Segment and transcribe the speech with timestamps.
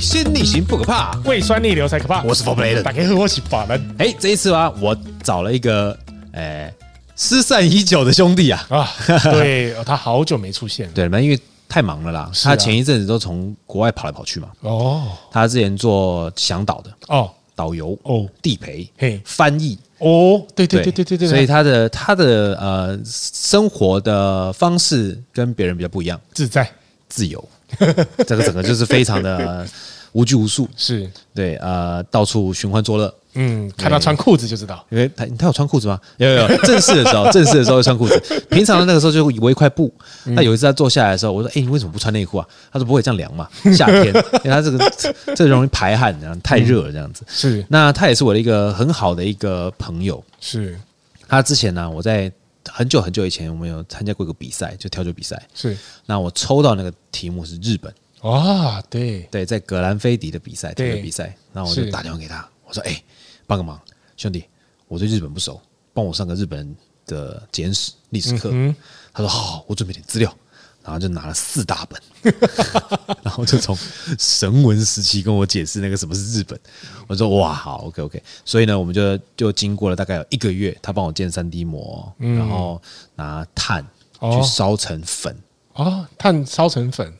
[0.00, 2.22] 水星逆行不可怕，胃酸逆流才可怕。
[2.22, 3.96] 我是 For 家好，我是法兰。
[3.98, 5.98] 哎，这一次啊，我找了一个
[6.32, 6.72] 诶
[7.16, 8.88] 失散已久的兄弟啊啊，
[9.32, 10.92] 对，他好久没出现了。
[10.94, 12.20] 对，因为太忙了啦。
[12.20, 14.48] 啊、他前一阵子都从国外跑来跑去嘛。
[14.60, 21.28] 哦，他之前做向导的哦，导游哦，地陪嘿，翻译哦，对对对对对对。
[21.28, 26.70] 所以他的他的呃生活的方式跟别人比较不一样，自在
[27.08, 27.42] 自由。
[28.26, 29.66] 这个整个就是非常的
[30.12, 33.14] 无拘无束，是对，呃，到处寻欢作乐。
[33.34, 36.00] 嗯，看他穿裤子就知道，因为他他有穿裤子吗？
[36.16, 38.20] 有有有，正式的时候， 正式的时候会穿裤子。
[38.48, 39.92] 平常的那个时候就围一块布。
[40.24, 43.46] 那有一次他坐下来的时候，我说：“哎，你为什么不穿内裤啊？”他说：“不会这样凉嘛，
[43.76, 44.06] 夏天，
[44.42, 44.92] 因为他这个
[45.36, 47.64] 这个容易排汗，然后太热了，这样子。”是。
[47.68, 50.24] 那他也是我的一个很好的一个朋友。
[50.40, 50.76] 是。
[51.28, 52.32] 他之前呢，我在。
[52.68, 55.40] 很久很久以前，我们有参加过一个比赛，就调酒比赛。
[55.54, 57.92] 是，那我抽到那个题目是日本。
[58.20, 61.36] 啊，对对，在格兰菲迪的比赛，调酒比赛。
[61.52, 63.02] 那我就打电话给他，我说：“哎，
[63.46, 63.80] 帮个忙，
[64.16, 64.44] 兄弟，
[64.88, 65.60] 我对日本不熟，
[65.92, 66.74] 帮我上个日本
[67.06, 68.50] 的简史历史课。
[68.52, 68.74] 嗯”
[69.14, 70.36] 他说：“好，我准备点资料。”
[70.88, 72.32] 然后就拿了四大本，
[73.22, 73.76] 然后就从
[74.18, 76.58] 神文时期跟我解释那个什么是日本。
[77.06, 78.22] 我说哇，好，OK OK。
[78.42, 82.80] 所以呢，我们就就经过了大概有一个月，他帮我建三 D 模，然后
[83.16, 83.86] 拿碳
[84.18, 85.36] 去烧成粉。
[85.74, 87.12] 哦，碳烧成粉，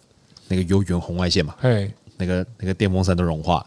[0.49, 1.55] 那个有远红外线嘛？
[1.61, 3.63] 嘿，那个那个电风扇都融化，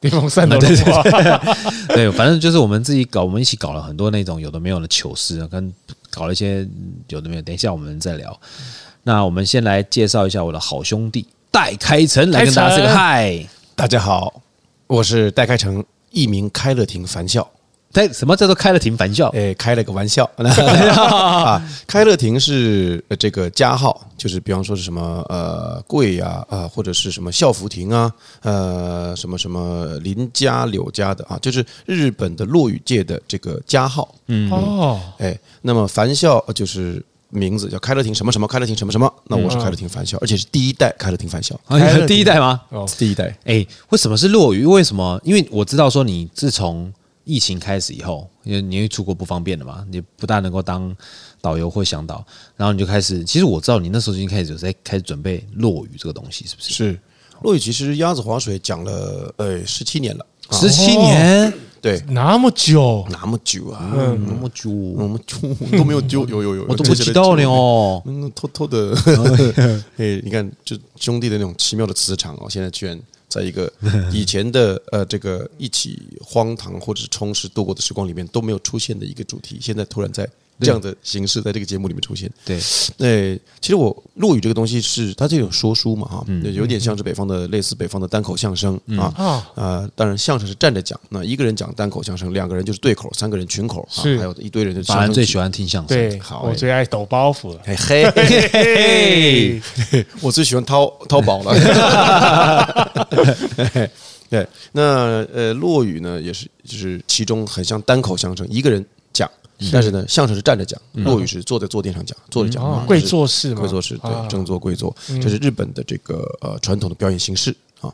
[0.00, 1.02] 电风扇都融化。
[1.94, 5.70] 对，反正就是我们自己搞，我们一起搞了很多那种有的没有的糗事，跟
[6.10, 6.66] 搞了一些
[7.08, 7.42] 有的没有。
[7.42, 8.40] 等一下我们再聊。
[9.06, 14.40] 那我们先来介绍一下我的好兄弟戴开成，来跟大家说个嗨，大家好，
[14.86, 17.46] 我是戴开成，艺名开乐亭凡笑。
[17.92, 19.28] 戴，什么叫做开乐亭凡笑？
[19.34, 20.28] 诶，开了个玩笑
[20.96, 21.62] 啊！
[21.86, 28.10] 开乐亭是这个加号，就是比方说是什么呃贵呀啊，或者是什么孝福亭啊，
[28.40, 34.12] 呃什么什么林家柳家的啊，就是日本的落语界的这个加号。
[34.28, 37.04] 嗯哦，哎，那么凡笑就是。
[37.34, 41.60] 名字叫开乐庭什么什么开乐庭什么什么，那我是开乐庭返校，而且是第一代开乐亭凡笑，
[42.06, 42.60] 第一代吗？
[42.68, 43.36] 哦，第一代。
[43.44, 44.64] 哎，为什么是落雨？
[44.64, 45.20] 为什么？
[45.24, 46.92] 因为我知道说你自从
[47.24, 50.96] 疫情开始以后，因为你出国不方便了嘛，你不大能够当
[51.40, 52.24] 导游或向导，
[52.56, 53.24] 然后你就开始。
[53.24, 56.72] 其实我知道你那时候已经开始有在开始准备落雨这个东西，是不是？
[56.72, 57.00] 是
[57.42, 61.52] 落雨，其实鸭子划水讲了呃十七年了，十七年。
[61.84, 65.36] 对，那么久，那么久啊，嗯、那么久，那么久
[65.76, 68.96] 都没有丢，有有有，我都不知道呢哦，嗯，偷偷的，
[69.98, 73.70] 哎，你看，就兄弟的那种奇妙的磁场哦，现在居然在一个
[74.10, 80.26] 以前的呃这个一起荒唐或者是充实度过的时光里面都没有出现的一个主题，现在突然在。
[80.60, 82.58] 这样的形式在这个节目里面出现，对，
[82.96, 94.82] 对，其实我落语这个东西是它这种说书嘛，哈，有点像是北方的类似北方的单口相声啊，啊，当然相声是站着讲，那一个人讲单口相声，两个人就是对口，三个人群口，啊还有一堆人就。
[94.84, 99.60] 法兰最喜欢听相声，对，好，我最爱抖包袱了，嘿嘿嘿
[99.90, 101.52] 嘿，我最喜欢掏掏宝了，
[104.30, 108.93] 对，那呃落语呢也是就是其中很像单口相声，一个人讲。
[109.72, 117.92] 但是呢，相声是站着讲，落语是坐在坐垫上讲，坐着讲，跪坐式嘛，跪坐式，对，正坐跪坐，这是日本的这个呃传统的表演形式啊。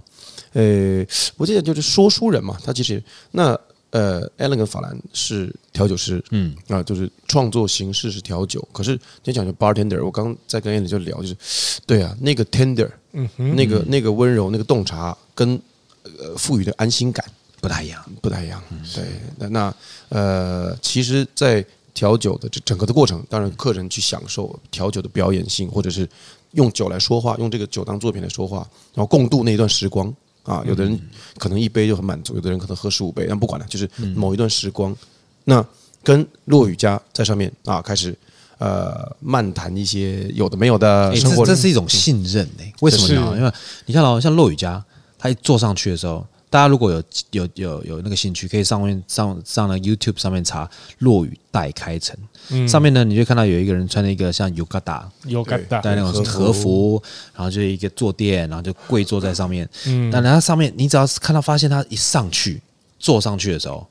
[0.52, 1.04] 呃，
[1.36, 3.58] 我记得就是说书人嘛，他其实那
[3.90, 6.54] 呃，Alan 跟法兰是调酒师，嗯。
[6.68, 15.60] 啊，就是创作形式是调酒，可是你讲就 bartender，我刚在跟 Alan 就聊，就是对啊，那个 tender，嗯，那个那个温柔，那个洞察跟
[16.02, 17.24] 呃赋予的安心感。
[17.60, 18.62] 不太一样，不太一样。
[18.94, 19.04] 对，
[19.38, 19.74] 那那
[20.08, 26.08] 呃，其实，在调酒的这整个的过程，当然客人去享受调酒的表演性，或者是
[26.52, 30.10] 用酒来说话，用这个酒当作品来说话，然后共度那一段时光
[30.42, 30.64] 啊。
[30.66, 30.98] 有的人
[31.36, 34.96] 可能一杯就很满足，有的人可能喝十五杯，但不管了，就是某一段时光。
[35.44, 35.62] 那
[36.02, 38.16] 跟落雨家在上面啊，开始
[38.58, 42.64] 呃漫谈一些有的没有的生活，这是一种信任呢？
[42.80, 43.36] 为什么呢？
[43.36, 43.52] 因为
[43.84, 44.82] 你看哦，像落雨家，
[45.18, 46.26] 他一坐上去的时候。
[46.50, 50.68] 大家如果有有有有那个兴趣，可以上面上上了 YouTube 上面查
[50.98, 52.16] 落雨带开城，
[52.50, 57.00] 嗯、上面呢，你就看到有一个人穿了一个像 Yukata Yukata 带那种和服，
[57.32, 59.68] 然后就一个坐垫，然后就跪坐在上面。
[59.86, 62.60] 嗯，那然后上面你只要是看到发现他一上去
[62.98, 63.86] 坐上去的时候，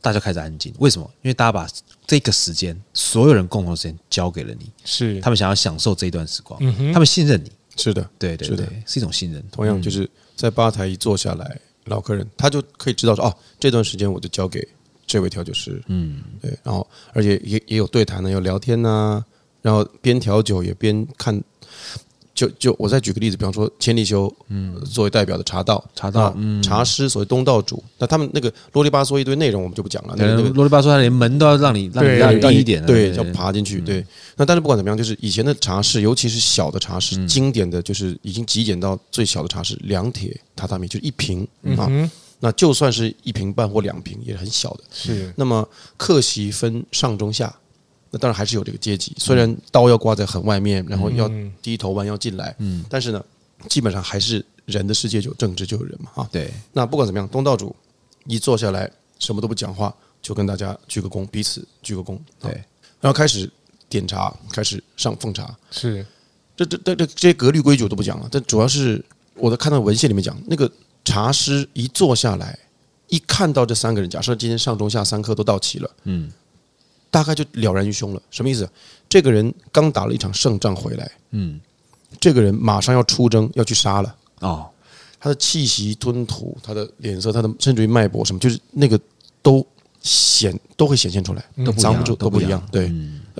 [0.00, 0.74] 大家开始安静。
[0.80, 1.08] 为什么？
[1.22, 1.68] 因为大家把
[2.08, 7.52] 这个时间，所有人共同时间交给了你，是他们想要享受这一段时光，嗯、哼他们信任你。
[7.76, 9.40] 是的，对对对，是，是一种信任。
[9.52, 11.56] 同样就是在吧台一坐下来。
[11.84, 14.66] 老客人他就可以知道说哦，这段时间我就交给
[15.06, 19.24] 这位调酒师，嗯，对，然后而且也也有对谈呢，有聊天呐，
[19.62, 21.34] 然后边调酒也边看，
[22.40, 30.14] 就就我再举个例子，比方说千利休，嗯，作为代表的茶道，茶道，嗯，茶师，所谓东道主，那他们那个啰里吧嗦一堆内容，我们就不讲了。
[30.16, 33.78] 那个啰里吧嗦，他连门都要让你让你让你低一点，对，要爬进去。
[33.82, 34.02] 对，
[34.36, 41.46] 那但是不管怎么样，就是以前的茶室，尤其是小的茶室，经典的就是已经极简到最小的茶室，两铁榻榻米就一平
[41.76, 41.90] 啊。
[42.38, 44.84] 那就算是一平半或两平，也是很小的。
[44.90, 45.30] 是。
[45.36, 47.54] 那么客席分上中下，
[48.10, 49.14] 那当然还是有这个阶级。
[49.18, 51.30] 虽然刀要挂在很外面，然后要
[51.62, 53.24] 低头弯腰进来，嗯，但是呢，
[53.68, 56.28] 基本上还是人的世界就有政治就有人嘛，啊。
[56.30, 56.52] 对。
[56.72, 57.74] 那不管怎么样，东道主
[58.26, 62.18] 一坐下来，什么都不讲话，就跟大家鞠个躬，彼此鞠个躬。
[62.40, 62.52] 对。
[63.00, 63.50] 然后开始
[63.88, 65.56] 点茶，开始上奉茶。
[65.70, 66.04] 是。
[66.56, 69.04] 这这这这这些格律规矩我都不讲了，但主要是
[69.34, 70.70] 我在看到文献里面讲那个。
[71.02, 72.56] 茶师一坐下来，
[73.08, 76.30] 一看到这三个人，假设今天上中下三科都到齐了，嗯，
[77.10, 78.22] 大概就了然于胸了。
[78.30, 78.68] 什么意思？
[79.08, 81.60] 这个人刚打了一场胜仗回来，嗯，
[82.20, 84.68] 这个人马上要出征，要去杀了哦。
[85.18, 88.98] 他的气息、吞吐、他的脸色、他的甚至于脉搏什么，就是那个
[89.42, 89.66] 都
[90.00, 92.66] 显都会显现出来，都藏不住，都不一样。
[92.72, 92.86] 对，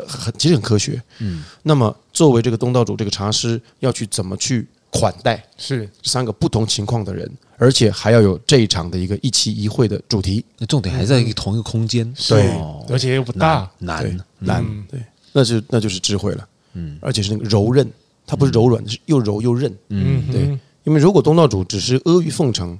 [0.06, 1.02] 很其实很科学。
[1.20, 5.42] 嗯，那么作为这个东道主，这个茶师要去怎么去款待？
[5.56, 5.88] 是。
[6.02, 7.30] 三个不同情况的人。
[7.62, 12.48] 而且还要有这一场的一个一期一会的主题，那重点还在一个同一个空间，对，
[12.88, 14.98] 而且又不大，难难，对，
[15.32, 17.86] 那就那就是智慧了，嗯，而且是那个柔韧，
[18.26, 22.78] 它不是柔软，是又柔又韧，嗯，对，因为如果东道主只是阿谀奉承，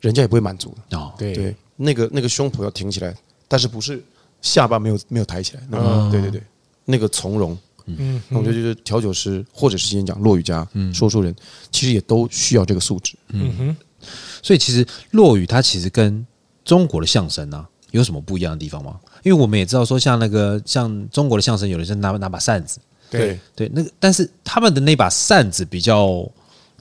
[0.00, 0.72] 人家也不会满足。
[0.88, 1.34] 的，哦，对。
[1.34, 3.12] 对，那个那个胸脯要挺起来，
[3.48, 4.00] 但是不是
[4.40, 6.42] 下巴没有没有抬起来，那个对对对，
[6.84, 7.58] 那个从容，
[7.98, 10.92] 嗯，那我觉得就是调酒师或者是今天讲落语家、嗯。
[10.92, 11.34] 说书人，
[11.70, 13.52] 其实也都需要这个素质，嗯。
[13.58, 13.76] 哼。
[14.42, 16.26] 所以其实落语它其实跟
[16.64, 18.98] 中国的相声呢、啊、有什么不一样的地方吗？
[19.22, 22.78] 因为我们也知道说，像那个像中国的相声，有的是拿拿把扇子，
[23.10, 26.26] 对对，那个但是他们的那把扇子比较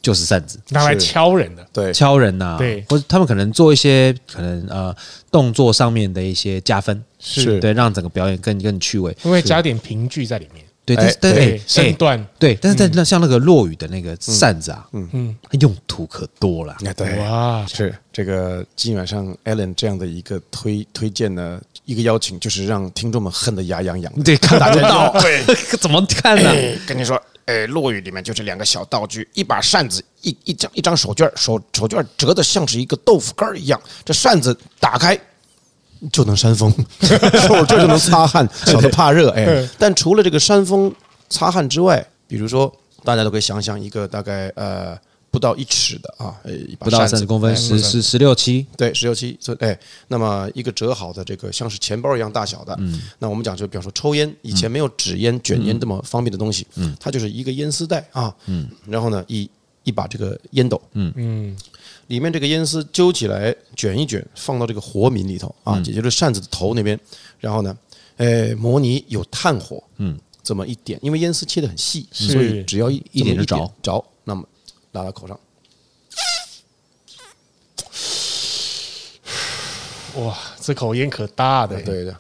[0.01, 4.95] 就是扇子，拿来敲人的，对，敲人呐、啊，对，或者他们可能做一些可能呃
[5.29, 7.59] 动作上面的一些加分，是。
[7.59, 10.63] 对，让整个表演更更趣味，因为加点评剧在里面。
[10.95, 16.75] 对，但是对身段对，但是在那像那个落雨的那个扇子啊，嗯嗯，用途可多了。
[16.95, 24.24] 对，哇，是这个今晚上 Allen 这样的一个推推荐呢，一个邀请就是让听众们恨得牙痒痒。
[24.24, 25.44] 对，看不到，对，
[25.80, 26.51] 怎么看呢？
[26.88, 35.19] 跟你说，哎，落雨里面就是两个小道具，一把扇子，一一张一张手绢，手手绢折得像是一个豆腐干一样，这扇子打开。
[36.12, 36.74] 就能扇风，
[37.50, 39.68] 我 这就能擦汗， 小的怕热哎。
[39.78, 40.94] 但除了这个扇风
[41.30, 42.74] 擦汗之外，比如说
[43.04, 44.98] 大家都可以想想一个大概呃
[45.30, 46.34] 不到一尺的啊，
[46.80, 48.01] 不到三十公分，十十。
[48.01, 59.50] 十六七，对，十六七，哎，那么一个折好的这个像是钱包一样大小的，嗯，那我们讲就比方说抽烟，以前没有纸烟卷烟这么方便的东西，嗯，它就是一个烟丝带啊，嗯，然后呢一
[59.84, 61.13] 一把这个烟斗，嗯。
[61.16, 61.57] 嗯。
[62.09, 67.00] 里面这个烟丝揪起来卷一卷，放到这个活皿里头啊，也就是扇子的头那边。
[67.39, 67.77] 然后呢，
[68.17, 74.03] 呃，模拟有炭火，嗯，这么一点，因为烟丝切的很细，所以只要一一点就着着。
[74.23, 74.44] 那么
[74.94, 75.39] 拉到口上，
[80.15, 82.15] 哇，这口烟可大的，对的。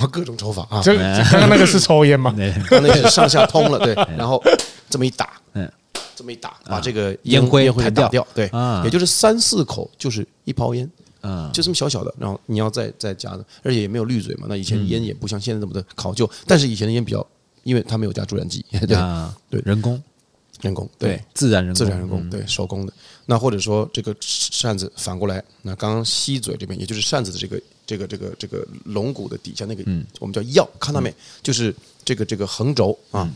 [0.00, 2.34] 我各种抽法啊，这刚刚那个是抽烟吗？
[2.68, 4.42] 刚那是上下通了，对， 然后
[4.90, 5.72] 这么一打，嗯。
[6.14, 8.50] 这么一打，把这个烟灰烟灰打掉，对，
[8.84, 10.90] 也就是三四口就是一泡烟，
[11.22, 14.46] 嗯，就这么小小的，然后你要再再加的，而且也没有滤嘴嘛。
[14.48, 17.26] 那以前烟也不像现在这么的考究，但是以前的烟比较，
[17.62, 18.96] 因为它没有加助燃剂， 对
[19.50, 20.02] 对，人工，
[20.60, 22.84] 人工，对，自然人工，自然人工，对，手工。
[22.84, 22.92] 的。
[23.26, 29.84] 那或者说这个扇子反过来，那刚刚吸嘴这边，也就是扇子的这个这个这个这个龙骨的底下那个，
[30.18, 31.14] 我们叫药，看到没？
[31.42, 33.30] 就是这个这个横轴啊。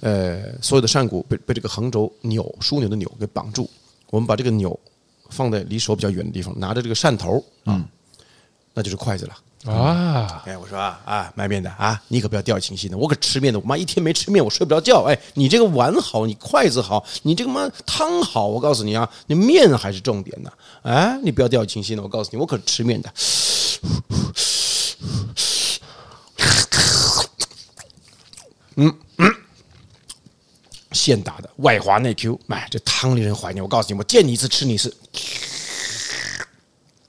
[0.00, 3.68] 呃，所有的扇骨被被这个横轴扭枢纽的钮给绑住，
[4.10, 4.78] 我们把这个钮
[5.28, 7.84] 放在离手比较远的地方，拿着这个扇头啊，
[8.74, 10.42] 那就是筷子了啊！
[10.46, 15.02] 哎，我说啊啊，卖面的啊，你可不要掉以轻心的，我可吃面的，我妈一天没吃面，我睡不着觉。
[15.02, 20.50] 哎，你这个碗好，你筷子好，你这个妈汤好，我告诉你啊，你面还是重点呢。
[20.82, 23.12] 哎，你不要掉以轻心的，我告诉你，我可是吃面的。
[28.76, 29.09] 嗯嗯。
[30.92, 33.62] 现打的外滑内 Q，哎，这汤令人怀念。
[33.62, 34.94] 我告诉你，我见你一次吃你一次。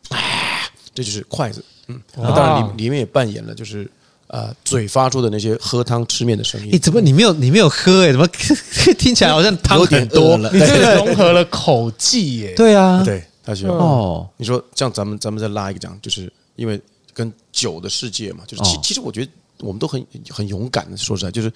[0.09, 1.63] 哎，这就是筷子。
[1.87, 3.89] 嗯，那当然里里面也扮演了，就是
[4.27, 6.69] 呃嘴发出的那些喝汤吃面的声音。
[6.71, 8.03] 你怎么你没有你没有喝？
[8.05, 8.27] 哎，怎么
[8.99, 10.51] 听起来好像汤有点多了？
[10.53, 12.53] 你这个融合了口技耶。
[12.55, 16.79] 对啊， 对，他说哦，你说这样，咱们咱们再拉一个讲，就是因为
[17.13, 21.51] 跟酒的世界嘛，就是其其实我觉得我们都很很勇敢的，说实在就是。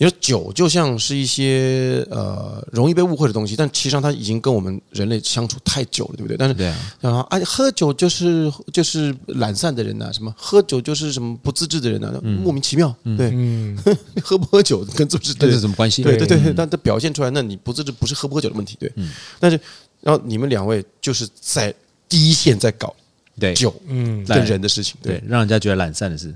[0.00, 6.36] 你说酒就像是一些呃容易被误会的东西，但其实上它已经跟我们人类相处太久了，对不对？
[6.36, 13.76] 但是对啊，然后哎，喝酒就是就是懒散的人呐、啊，什么喝酒就是什么不自制的人呐、啊，莫名其妙，对，嗯，
[14.22, 16.04] 喝不喝酒跟自不自制这是什么关系？
[16.04, 18.92] 对对对，但它表现出来，那你不自制不是喝不喝酒的问题，对，
[19.40, 19.60] 但是
[20.00, 21.74] 然后你们两位就是在
[22.08, 22.94] 第一线在搞。
[23.38, 26.34] 对酒，嗯，跟人的事情，对，让人家觉得懒散的事，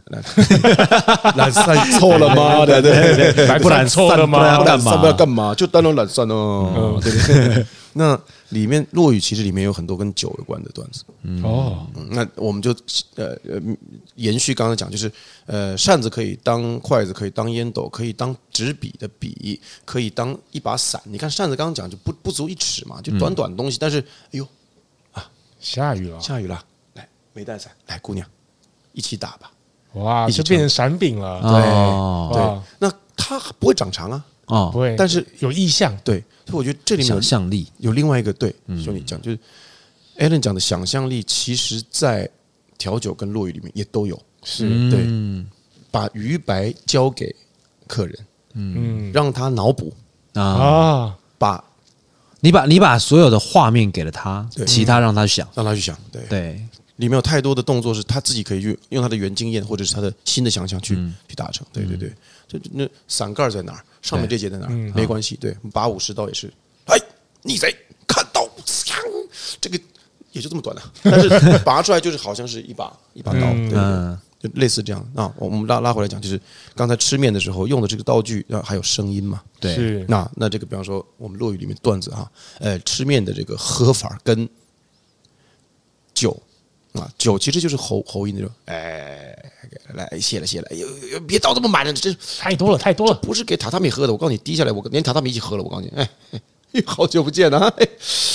[1.36, 2.64] 懒散错了吗？
[2.66, 4.38] 对 对对，不懒错了吗？
[4.38, 4.96] 不然干嘛？
[4.98, 5.54] 不要干嘛？
[5.54, 6.98] 就当然懒散哦。
[7.02, 7.66] 对不对。
[7.94, 8.18] 那
[8.48, 11.04] 里面落雨其实里面有很多跟酒有关的段子。
[11.42, 12.70] 哦，那我们就
[13.16, 13.60] 呃呃
[14.14, 15.12] 延续刚才讲，就是
[15.44, 20.98] 呃扇子可以当筷子，可以当烟斗，可以当纸笔的笔，可以当一把伞。
[21.04, 24.48] 你看扇子刚刚讲就不不足一尺嘛，就短短的东西，但是哎呦
[25.12, 25.28] 啊，
[25.60, 26.64] 下雨了，下雨了。
[27.32, 28.26] 没带伞，来姑娘，
[28.92, 29.50] 一起打吧！
[29.94, 31.40] 哇，你就变成伞柄了。
[31.42, 35.94] 对对，那它不会长长啊，哦，不会，但是有意向。
[35.98, 37.66] 对，所以我觉得这里面想象力。
[37.78, 39.38] 有另外一个对兄弟讲，就是
[40.18, 42.26] Allen 讲的想象力，其实在
[42.78, 44.18] 调酒跟落雨里面也都有。
[44.44, 44.90] 是。
[44.90, 45.06] 对，
[45.90, 47.34] 把余白交给
[47.86, 49.92] 客人，嗯，让他脑补。
[50.32, 51.62] 啊，把
[52.40, 56.22] 你把你把所有的画面给了他，其他让他想，让他去想，对。
[56.30, 56.66] 对。
[56.96, 60.94] 里面有太多的动作是他自己可以去用他的原经验或者是他的新的想象去
[61.26, 61.66] 去达成。
[61.72, 62.12] 对对对，
[62.46, 63.84] 就那伞盖在哪儿？
[64.02, 64.92] 上面这节在哪儿？
[64.94, 65.36] 没关系。
[65.36, 66.52] 对，八武士刀也是。
[66.86, 66.98] 哎，
[67.42, 67.74] 逆贼
[68.06, 68.98] 看刀，枪，
[69.60, 69.80] 这个
[70.32, 73.40] 也就这么短了，但是拔出来就是好像是一把一把刀。
[73.40, 75.08] 对对，就类似这样。
[75.14, 76.40] 那我们拉拉回来讲，就是
[76.74, 79.40] 刚才吃面的时候用的这个道具，然后还有声音嘛？
[79.58, 80.04] 对。
[80.08, 84.48] 那那这个比方说我们落语里面段子哈，呃，吃面的这个喝法跟
[86.12, 86.40] 酒。
[86.92, 89.34] 啊，酒其实就是喉喉音那种，哎，
[89.94, 96.06] 来谢了谢了，呦呦，别倒这么满了，这太多了太多了，不是给榻榻米喝的，我告诉你，滴下来，我连榻榻米一起喝了，我告诉你，哎，
[96.84, 97.74] 好久不见了啊，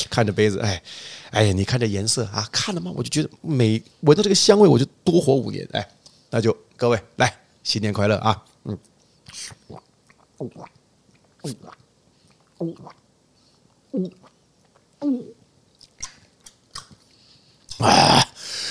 [0.09, 0.81] 看着杯子，哎，
[1.29, 2.91] 哎呀，你看这颜色啊，看了吗？
[2.95, 5.87] 我就觉得每闻到这个香味，我就多活五年，哎，
[6.31, 7.31] 那就各位来，
[7.63, 8.77] 新年快乐啊，嗯，
[17.79, 18.26] 啊。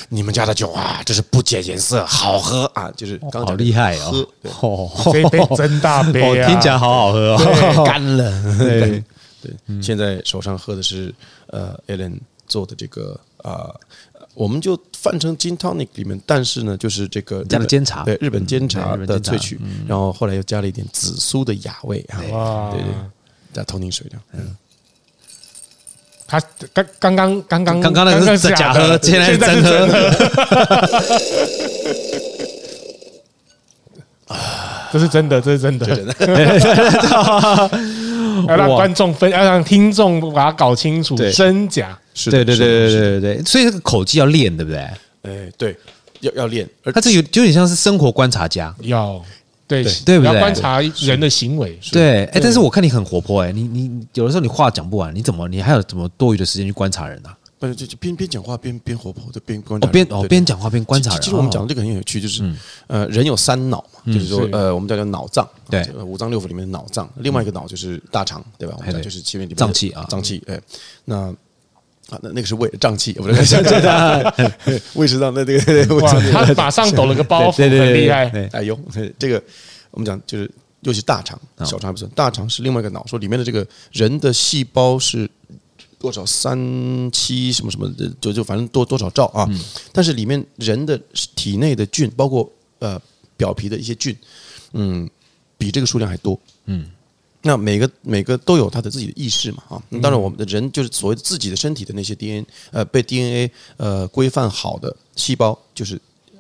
[0.09, 2.91] 你们家的酒啊，这是不减颜色，好喝啊！
[2.97, 4.27] 就是刚刚好厉害哦，
[4.61, 8.59] 哦，这杯真大杯啊，听起来好好喝哦，干了。
[8.59, 9.03] 对。
[9.43, 11.15] 对，现在手上喝的是
[11.49, 12.19] 呃，Allen
[12.49, 13.71] 做的这个啊，
[14.35, 22.81] 我们就泛称 Gin Tonic 里面，但是呢，就是这个加了煎茶，对，日本煎茶的萃取，然后后来又加了一点紫苏的雅味啊，对。
[22.81, 22.93] 对，
[23.53, 24.57] 加通宁水的，嗯。
[26.27, 26.41] 他
[26.99, 29.87] 刚刚刚刚刚刚刚那个是假喝，现在是真喝。
[34.93, 35.87] 这是真的，这是真的。
[38.49, 41.99] 要让观众分，要让听众把它搞清楚真假。
[42.15, 43.45] 是，对对对对对对对。
[43.45, 44.79] 所以这个口技要练，对不对？
[45.23, 45.77] 哎，对，
[46.21, 46.69] 要要练。
[46.93, 49.23] 他这有就有点像是生活观察家，要。
[49.67, 50.33] 对对不对？
[50.33, 51.79] 要观察人的行为。
[51.93, 57.31] 对，哎，但是我看你很活泼，哎，你你有的时候你话讲不完，你怎么你还有怎么多余的时间去观察人呢？
[57.59, 59.89] 不是，就就边边讲话边边活泼的边观察。
[59.89, 61.23] 边哦边讲话边观察人。
[61.23, 62.45] 其实我们讲的这个很有趣，就是
[62.87, 67.11] 呃，人有三脑嘛，就是说呃，我们叫做脑脏，对，五脏六腑里面的脑脏。
[67.17, 68.75] 另外一个脑就是大肠，对吧？
[68.79, 70.43] 我们讲就是前面脏器啊，脏器。
[70.47, 70.61] 哎，
[71.07, 71.35] 那
[72.11, 74.53] 啊，那那个是胃胀气，我们讲讲的
[74.95, 75.31] 胃食道。
[75.33, 78.31] 那这个哇， 他马上抖了个包袱，很厉害。
[78.53, 78.79] 哎呦，
[79.19, 79.43] 这个。
[79.93, 85.27] 我们讲就是，尤其大肠、小肠不算，大肠是另外一个脑，说里面的这个人的细胞是
[85.99, 89.49] 多少三七什么什么的，就就反正多多少兆啊。
[89.93, 91.01] 但是里面人的
[91.35, 93.01] 体内的菌，包括呃
[93.39, 94.15] 表皮的一些菌，
[94.75, 95.09] 嗯，
[95.57, 96.39] 比这个数量还多。
[96.67, 96.85] 嗯，
[97.47, 99.83] 那每个每个都有他的自己的意识嘛啊。
[100.03, 105.99] 当然，我们的人就是所谓自己的身体的那些 DNA，呃，被 DNA 呃规范好的细胞，就是。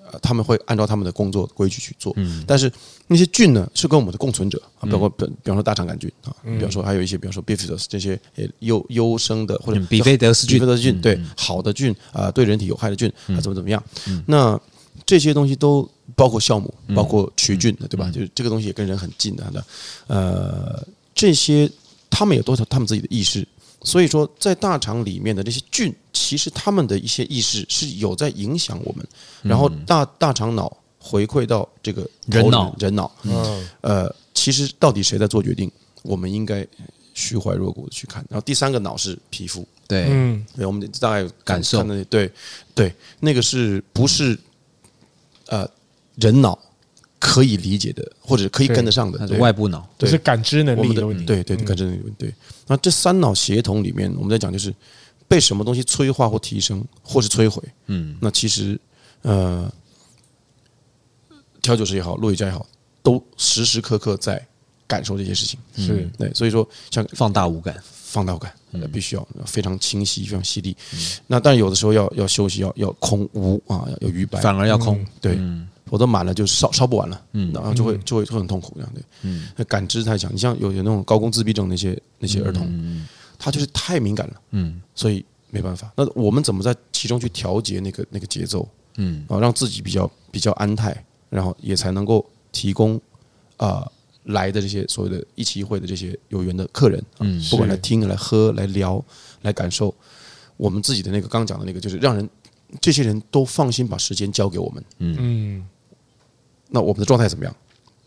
[0.08, 2.14] 呃他们会按照他们的工作规矩去做，
[2.46, 2.72] 但是
[3.08, 8.16] 那些菌呢，是跟我们的共存者啊，包括比比方说大肠杆菌啊，比方说还有一些，比方说 Bifidus 这些
[8.60, 13.82] 优优生的或者比菲德氏菌，比菲德氏菌对好的菌啊，对人体有害的菌啊，怎么怎么样？
[14.26, 14.58] 那
[15.06, 18.10] 这些东西都包括酵母，包括曲菌的，对吧？
[18.10, 19.64] 就是这个东西也跟人很近的，
[20.08, 20.84] 呃，
[21.14, 21.70] 这些
[22.10, 23.46] 他们也都有他们自己的意识。
[23.82, 29.06] 所以说，在大肠里面的这些菌，其实他们的一些意识是有在影响我们，
[29.42, 32.75] 然后大大肠脑回馈到这个人脑。
[32.80, 35.70] 人脑，嗯，呃，其实到底谁在做决定，
[36.02, 36.66] 我们应该
[37.14, 38.25] 虚怀若谷的去看。
[38.28, 42.28] 然后第三个脑是皮肤，对，嗯，我们大概感受，对
[42.75, 44.36] 对，那个是不是
[45.48, 45.68] 呃
[46.16, 46.58] 人脑？
[47.18, 51.24] 可以理解的，或者可以跟得上的，外部脑，就是感知能力的问题。
[51.24, 52.16] 对对，感知能力问题。
[52.18, 52.34] 对，
[52.66, 54.72] 那这三脑协同里面，我们在讲就是
[55.26, 57.62] 被什么东西催化或提升，或是摧毁。
[57.86, 58.78] 嗯，那其实
[59.22, 59.68] 呃，
[61.62, 62.64] 调酒师也好，落雨家也好，
[63.02, 64.46] 都时时刻刻在
[64.86, 65.58] 感受这些事情。
[65.74, 67.82] 是对，所以说像放大五感，
[68.16, 70.75] 放大感，那必须要非常清晰，非常犀利。
[71.26, 75.04] 那但有的时候要要休息，要要空无啊，要余白，反而要空。
[75.20, 75.38] 对。
[75.88, 83.06] 否则满了就烧烧不完了，嗯，然后就会就会会很痛苦这样对，嗯，那感知太强，你像有有那种高功自闭症那些那些儿童，嗯，
[83.38, 85.92] 他就是太敏感了，嗯，所以没办法。
[85.94, 93.00] 那我们怎么在其中去调节那个那个节奏，嗯，啊，让自己比较比较安泰，然后也才能够提供
[93.58, 93.88] 啊
[94.26, 99.04] 来的这些所谓的一期一会的这些有缘的客人，嗯，不管来听、来喝、来聊、
[99.42, 99.95] 来感受，
[100.56, 102.28] 我们自己的那个刚讲的那个，就是让人
[102.80, 105.66] 这些人都放心把时间交给我们，嗯。
[106.68, 107.56] 那我们的状态怎么样？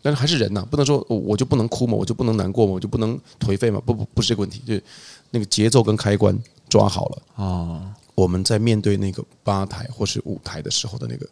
[0.02, 3.80] 但是还是人呐，不能说我就不能哭嘛，我就不能难过嘛，我就不能颓废嘛？
[3.84, 4.82] 不不不是这个问题，就是
[5.30, 7.94] 那个节奏跟开关抓好了啊。
[8.14, 11.26] 我们在面对那个吧台或是舞台的时候的那个，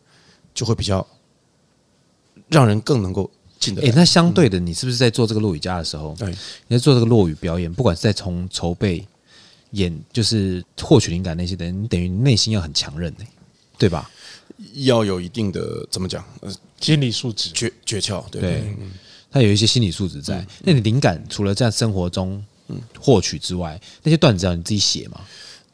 [0.55, 1.07] 就会比较
[2.49, 3.89] 让人更能够进得来。
[3.89, 6.29] 诶，那相对的，你是不是在做这个落雨家的时候，对，
[6.67, 9.07] 你在做这个落雨表演，不管是在从筹备
[9.73, 13.25] 演，就是获取灵感那些的，你等于内心要很强韧呢，
[13.77, 14.11] 对吧？
[14.75, 16.25] 要有一定的怎么讲？
[16.41, 18.77] 呃，心理素质诀诀窍，对，对，
[19.31, 20.45] 他有一些心理素质在。
[20.63, 22.45] 那你灵感除了在生活中
[22.99, 25.21] 获取之外，那些段子要你自己写吗？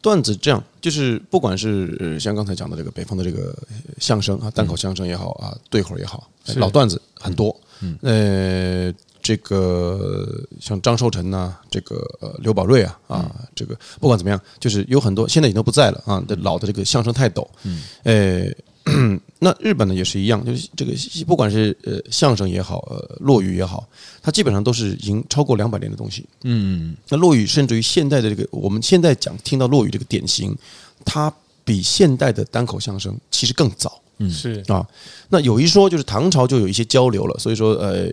[0.02, 3.56] 段子这样，就是不管是像刚才讲的这个北方的这个
[3.98, 7.58] 相声啊，单口相声也好啊，对口也好，老段子很多。
[7.84, 8.94] 嗯，呃。
[9.26, 16.22] 这个像张寿臣呐，这个呃刘宝瑞啊啊，这个不管怎么样，就是有很多现在已经都不在了啊。
[16.28, 18.46] 这老的这个相声泰斗，嗯，呃，
[19.40, 20.92] 那日本呢也是一样，就是这个
[21.26, 23.88] 不管是呃相声也好，呃落语也好，
[24.20, 26.26] 它基本上都是已经超过两百年的东西。
[26.42, 30.54] 嗯，那落语甚至于现代的这个我们现在讲听到落语这个典型，
[31.02, 31.32] 它
[31.64, 34.02] 比现代的单口相声其实更早。
[34.18, 34.86] 嗯，是啊，
[35.28, 38.08] 那有一说就是唐朝就有一些交流了，所以说呃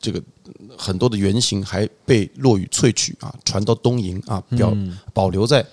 [0.00, 0.22] 这个。
[0.76, 4.74] 很多的原型还被落语萃取啊，传到东瀛啊，表
[5.12, 5.64] 保留在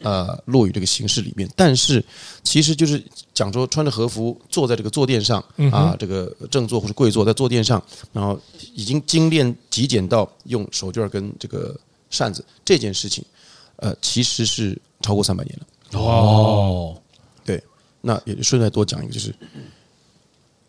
[0.00, 1.50] 呃落语这个形式里面。
[1.56, 2.02] 但是
[2.44, 3.02] 其实就是
[3.34, 8.38] 讲说穿着和服坐在这个坐垫上啊，这个正坐或是跪坐在坐垫上，然后
[8.74, 11.76] 已经精炼极简到用手绢跟这个
[12.08, 13.24] 扇子这件事情，
[13.76, 15.98] 呃，其实是超过三百年了。
[16.00, 17.03] 哦，对，
[18.04, 19.34] 那也顺带多讲一个，就是，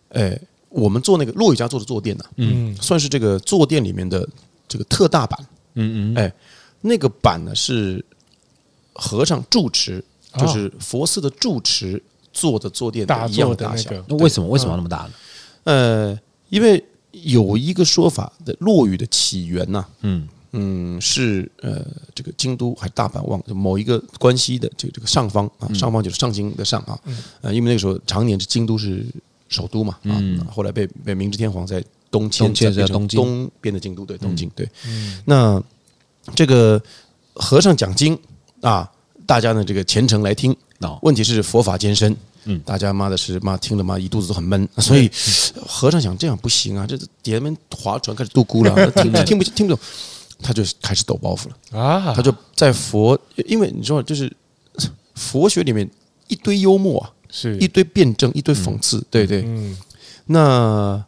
[0.09, 0.39] 哎。
[0.69, 4.27] 我们做那个落语家做的坐垫呢，嗯，算是这个坐垫里面的
[4.67, 5.39] 这个特大版，
[5.75, 6.33] 嗯嗯，哎，
[6.81, 8.03] 那个版呢是
[8.91, 10.03] 和尚住持，
[10.37, 13.89] 就是佛寺的住持做的坐垫一样大小。
[14.09, 15.11] 那为什么为什么要那么大呢？
[15.63, 16.19] 呃，
[16.49, 26.99] 因为有一个说法的落雨的起源呢，嗯嗯，是呃这个京都还大阪望某一个关西的这个这个上方啊，上方就是上京的上啊，
[27.41, 29.05] 呃，因为那个时候常年是京都是。
[29.47, 30.17] 首都嘛，啊，
[30.51, 34.67] 后来被被明治天皇在东迁，在东东边的京都，对，东京，对。
[35.23, 35.63] 那
[36.33, 36.81] 这个
[37.35, 38.17] 和尚讲经
[38.61, 38.91] 啊，
[39.27, 40.53] 大家呢这个虔诚来听。
[41.03, 42.13] 问题是佛法艰深，
[42.45, 45.09] 嗯，大家妈的是妈听了妈一肚子都很闷，所以
[45.65, 49.83] 和尚想这样不行啊，这底下们划船开始渡孤了， 听听不听不懂，
[50.41, 54.31] 他就开始抖包袱了啊，他就在佛，因为你知道，就是
[55.15, 55.89] 佛学里面
[56.27, 57.11] 一堆幽默啊。
[57.27, 59.43] 是一堆辩证，一堆讽刺，嗯、对对。
[59.45, 59.77] 嗯、
[60.27, 61.03] 那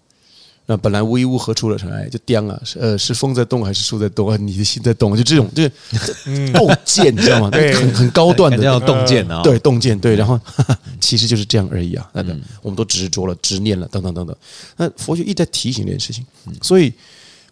[0.65, 2.09] 那本来无一物，何处惹尘埃？
[2.09, 4.27] 就颠啊，是呃，是风在动还是树在动？
[4.27, 5.15] 啊，你的心在动？
[5.15, 7.49] 就这种， 就是洞见，你知道吗？
[7.49, 10.17] 对，很很高段的 叫洞见啊，对，洞见，对。
[10.17, 12.09] 然后哈哈 其实就是这样而已啊。
[12.11, 14.35] 那个，我们都执着了，执念了，等等等等。
[14.75, 16.25] 那佛学一直在提醒这件事情，
[16.61, 16.91] 所以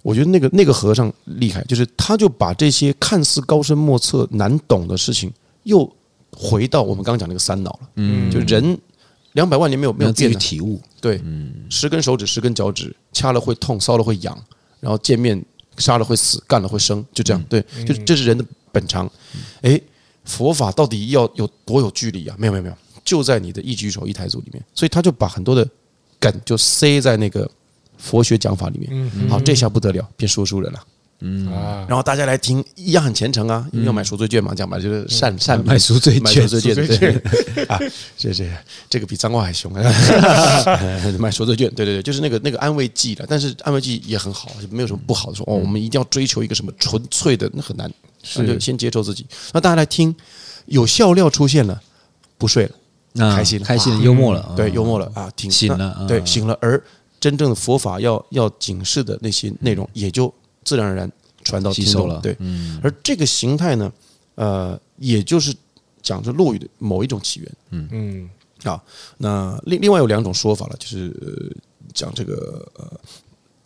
[0.05, 5.91] 我觉得那个那个和尚厉害，就是他就把这些看似高深莫测、难懂的事情又。
[6.37, 8.77] 回到我们刚刚讲那个三脑了，嗯，就人
[9.35, 10.37] 两百万年没有没有变的。
[10.37, 11.17] 体悟，对，
[11.69, 14.37] 十根手指十根脚趾，掐了会痛，烧了会痒，
[14.81, 15.41] 然后见面
[15.77, 19.09] 杀了会死，干了会生，就这样，对，就这是人的本常。
[19.61, 19.81] 诶，
[20.25, 22.35] 佛法到底要有多有距离啊？
[22.37, 25.65] 没有没有没有，就在你的一举手一抬足里面，所以他就把很多的
[26.19, 27.49] 梗就塞在那个
[27.97, 29.29] 佛学讲法里面。
[29.29, 30.79] 好，这下不得了，变说书人了。
[31.21, 31.47] 嗯。
[31.51, 37.65] 啊，然后大家来听，一样很虔诚啊，因为要买赎罪券嘛，讲嘛就是善善买赎罪券，买赎罪券对。
[37.65, 37.79] 啊，
[38.17, 38.49] 这这
[38.89, 39.81] 这个比脏话还凶啊，
[41.17, 47.89] 买赎罪券，对对对，就是那个那个安慰剂了，但是安慰剂也很好，就没有什么不好的说哦，我们一定要追求一个什么纯粹的，那很难，
[48.35, 49.25] 那就先接受自己。
[49.53, 50.13] 那大家来听，
[50.65, 51.81] 有笑料出现了，
[52.37, 52.69] 不睡
[53.15, 56.83] 了，开心了，开心了，幽默了，对，幽默了啊，听醒了，对，醒了而。
[57.25, 60.31] 真正的佛法要要警示的那些内容，也就
[60.63, 61.11] 自然而然
[61.43, 62.19] 传到听众了。
[62.21, 62.79] 对，嗯。
[62.83, 63.91] 而这个形态呢，
[64.35, 65.51] 呃，也就是
[66.03, 67.51] 讲着落语的某一种起源。
[67.71, 68.29] 嗯嗯。
[68.63, 68.79] 啊，
[69.17, 71.57] 那另另外有两种说法了，就是
[71.95, 72.85] 讲这个呃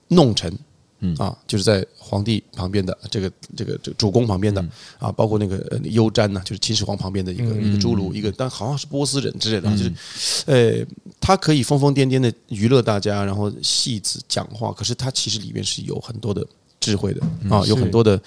[0.07, 0.57] 弄臣。
[0.99, 1.15] 嗯。
[1.17, 4.63] 啊，就是在皇帝旁边的这个这个这个主公旁边的
[4.97, 9.93] 啊，包括那个优瞻呢，就是秦始皇旁边的一个一个侏儒，一个但好像是波斯人之类的，就是
[10.45, 10.85] 呃，
[11.19, 16.45] 他可以疯疯癫癫的娱乐大家，然后戏子讲话，可是他其实里面是有很多的
[16.79, 18.21] 智慧的啊，有很多的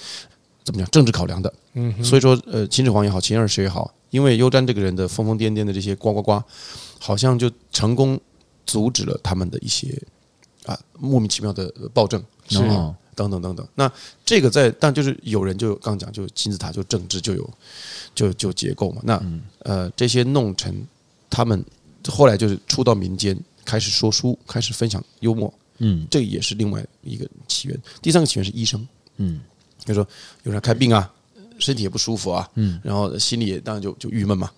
[0.65, 1.53] 怎么讲政治考量的。
[1.75, 6.43] 嗯，所以说呃，秦始皇也好，秦二世也好，因为优瞻这个人的疯疯癫癫的这些呱呱呱，
[6.99, 8.21] 好像就成功
[8.67, 10.01] 阻止了他们的一些
[10.67, 12.23] 啊莫名其妙的暴政。
[12.53, 13.91] 是等等等等，那
[14.25, 17.51] 这个在，但就是有人就刚讲，就金字塔就政治就有
[18.15, 19.03] 就就结构嘛。
[19.05, 19.23] 那
[19.61, 20.75] 呃，这些弄臣
[21.29, 21.63] 他们
[22.09, 25.53] 后来就是出到民间，开始说书，开始分享幽默。
[25.79, 27.79] 嗯，这也是另外一个起源。
[28.01, 28.89] 第三个起源是医生。
[29.19, 29.41] 嗯，
[29.85, 30.07] 就说
[30.45, 31.13] 有人看病啊，
[31.59, 34.51] 身体也不舒服啊，嗯，然后心里也当然就就郁闷嘛。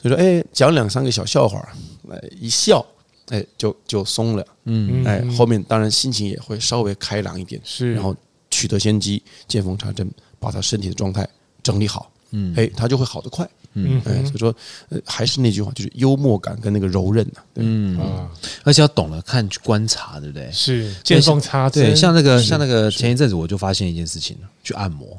[0.00, 1.68] 所以说，哎，讲两三个小笑话，
[2.04, 2.84] 来一笑。
[3.28, 8.14] 哎，就就松了，嗯，哎，后面当然心情也会稍微开朗一点，是，然后
[8.50, 11.28] 取得先机，见缝插针，把他身体的状态
[11.62, 14.54] 整理好，嗯，哎，他就会好得快，嗯，哎，所以说，
[14.88, 17.98] 呃，还是那句话，就是幽默感跟那个柔韧呐，嗯。
[17.98, 18.30] 啊，
[18.64, 20.50] 而且要懂得看去观察，对不对？
[20.52, 20.94] 是？
[21.04, 25.16] 见缝插针，对，像那个像那个前一阵子我就发现一件事情了，去按摩，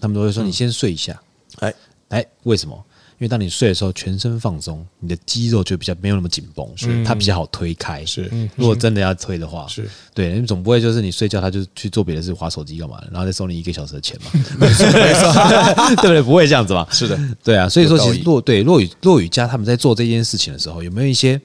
[0.00, 1.20] 他们都会说你先睡一下，
[1.60, 1.74] 哎。
[2.08, 2.84] 哎，为什么？
[3.22, 8.04] 因为当你睡的时候，全身放松，你的肌肉就比较没有那么紧绷，是它比较好推开。
[8.04, 14.30] 是，如果真的要推的话，是对，你总不会就是你睡觉，他就去做别的事，划手机干嘛，然后再收你一个小时的钱嘛？
[14.58, 16.20] 没错，没错， 对不对？
[16.20, 16.84] 不会这样子吧？
[16.90, 17.68] 是的，对啊。
[17.68, 21.40] 所以说，其实落对落雨落雨家他们在做这件事情的时候，有没有一些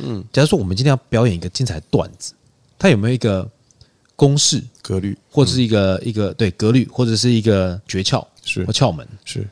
[0.00, 0.22] 嗯？
[0.34, 2.34] 假如说我们今天要表演一个精彩的段子，
[2.78, 3.48] 他有没有一个
[4.16, 9.48] 公式、格律，或者是一个一个对格律，或者是一个诀窍是或窍门是？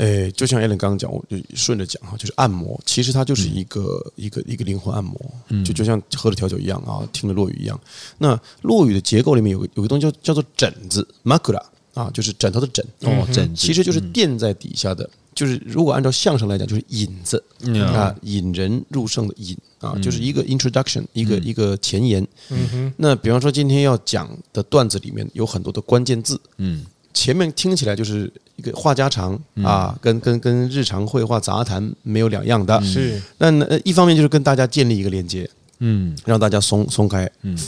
[0.00, 5.14] 诶，就像 Allen 刚刚讲，我就顺着讲哈，就是按摩，其实它就是一个、嗯、一个一个灵魂按摩，
[5.62, 7.78] 就就像喝了调酒一样啊，听了落雨一样。
[8.16, 17.44] 那落雨的结构里面有个有个东西叫叫做枕子，makura 啊，就是枕头的枕哦，枕其实就是垫在底下的，就是如果按照相声来讲，就是引子
[17.92, 22.26] 啊，引人入胜的引啊，就是一个 introduction，一个一个前言。
[22.48, 26.86] 嗯哼，那比方说今天要讲的段子里面有很多的关键字，嗯。
[27.12, 32.80] 前面听起来就是一个话家常啊，跟跟跟日常绘画杂谈没有两样的。
[32.82, 33.50] 是，那
[33.84, 37.58] 一方面就是跟大家建立一个连接，嗯，让大家松松开，嗯，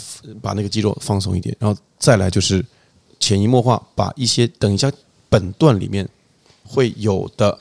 [0.41, 2.65] 把那个肌肉放松一点，然后再来就是
[3.19, 4.91] 潜移默化，把一些等一下
[5.29, 6.09] 本段里面
[6.65, 7.59] 会有的，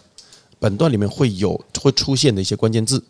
[0.60, 3.04] 本段里面会有会出现的一些关键字。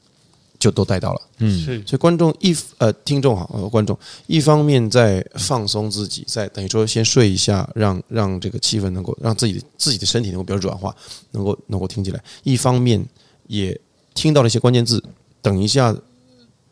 [0.62, 3.97] 就都带到了，嗯，是，所以观众一呃听众好，呃观众
[4.28, 10.95] 一方面在放松自己，在等于说先睡一下，让让这个气氛能够让自己的自己的身体能够比较软化，
[11.32, 13.04] 能够能够听起来，一方面
[13.47, 13.76] 也
[14.13, 15.04] 听到了一些关键字，
[15.41, 15.95] 等一下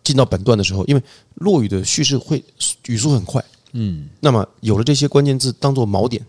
[0.03, 1.01] 进到本段的时候，因为
[1.33, 2.43] 落雨的叙事会
[2.85, 6.23] 语速很快，嗯，那么有了这些关键字当做锚点，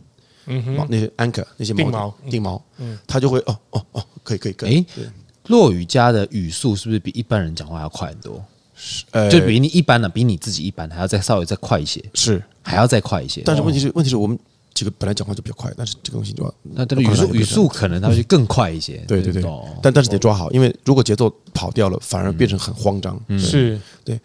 [0.47, 5.11] 嗯哼，那些 anchor 那些锚定锚，定锚，嗯，他就会哦哦哦，可以可以可以，诶。
[5.47, 8.45] 落雨家的语速是不是比一般人讲话要快很多？
[8.75, 13.43] 是，就比你一般的，比你自己一般还要再稍微再快一些，是，还要再快一些。
[13.45, 14.39] 但是问题是，问题是我们
[14.73, 18.97] 几个本来讲话就比较快，但是这个东西就要，那这个语速语速可能它会更快一些。
[19.07, 19.43] 对对对，
[19.83, 23.21] 但但是得抓好，因为如果节奏跑掉了，反而变成很慌张。
[23.39, 24.19] 是对。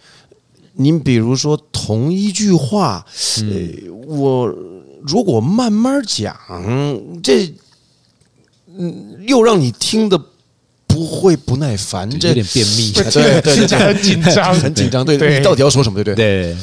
[0.78, 3.06] 您比如说同一句话，
[3.50, 4.48] 呃，我
[5.06, 6.38] 如果慢慢讲，
[7.22, 7.54] 这
[8.78, 10.22] 嗯，又让你听的。
[10.96, 15.06] 不会不耐烦，这有点便秘， 对对对，很紧张， 很紧张。
[15.06, 16.02] 对，你到底要说什么？
[16.02, 16.54] 对不对？
[16.54, 16.58] 对，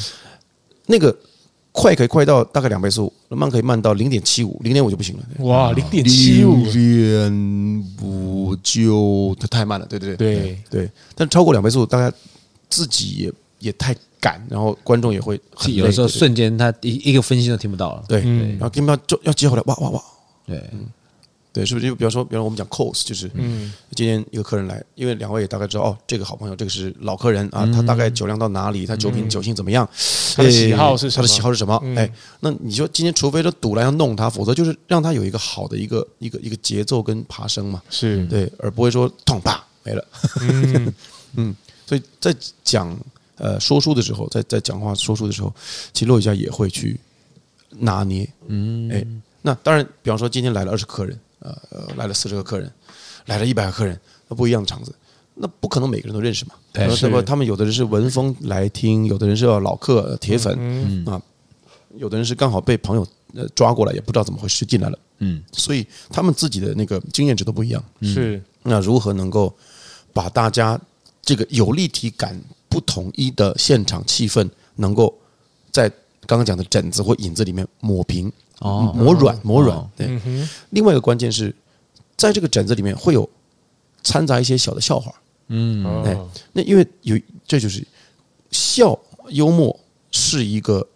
[0.86, 1.14] 那个
[1.70, 5.44] 快可以快到大概两倍速，慢可以慢到零点七五，零点五就不行了。
[5.44, 9.86] 哇，零点七五，零点五就它太慢了。
[9.86, 12.14] 对对对对对，但超过两倍速，大家
[12.70, 18.04] 自己也也太赶，然后观众也会有的时候瞬间他一一个分心都听不到了。
[18.08, 20.02] 对，然后跟他就要接回来，哇哇哇，
[20.46, 20.62] 对。
[21.52, 21.86] 对，是不是？
[21.86, 29.86] 就比方说，比方我们讲 close，就是，嗯，今天一个客人来，因为两位也大概知道，哦，这个好朋友，这个是老客人啊，他大概酒量到哪里，他酒品酒性怎么样，
[30.34, 31.76] 他的喜好是他的喜好是什么？
[31.94, 32.10] 哎，
[32.40, 38.24] 那你说今天除非说赌来要弄他，否则就是让他有一个好的一个一个一个节奏跟爬升嘛，是。
[38.26, 40.04] 对，而不会说痛吧没了，
[40.40, 40.94] 嗯。
[41.36, 41.54] 嗯，
[41.86, 42.94] 所以在讲
[43.36, 45.52] 呃说书的时候，在在讲话说书的时候，
[45.92, 46.98] 其实落语家也会去
[47.78, 49.06] 拿捏，嗯，哎，
[49.40, 51.18] 那当然，比方说今天来了二十客人。
[51.70, 52.72] 呃，来了四十个客人，
[53.26, 54.94] 来了一百个客人，那不一样的场子。
[55.34, 56.54] 那不可能每个人都认识嘛。
[56.72, 61.20] 对那么他们有的人是闻风来听，有的人是老客铁粉，嗯啊，
[61.96, 67.82] 有的人是刚好被朋友呃抓过来，也不知道怎么回事进来了，嗯，所以他们自己的那个经验值都不一样。
[68.02, 69.56] 是那如何能够
[70.12, 70.78] 把大家
[71.22, 75.18] 这个有立体感不统一的现场气氛，能够
[75.70, 75.88] 在
[76.26, 78.30] 刚刚讲的疹子或影子里面抹平、
[78.62, 79.90] 哦磨软、磨软哦？
[79.96, 80.06] 对。
[80.24, 81.54] 嗯，另外一个关键是，
[82.16, 83.28] 在这个疹子里面会有
[84.02, 85.12] 掺杂一些小的笑话。
[85.48, 87.86] 嗯哎哦，那因为有这就是
[88.50, 88.98] 笑
[89.28, 89.78] 幽默
[90.10, 90.86] 是一个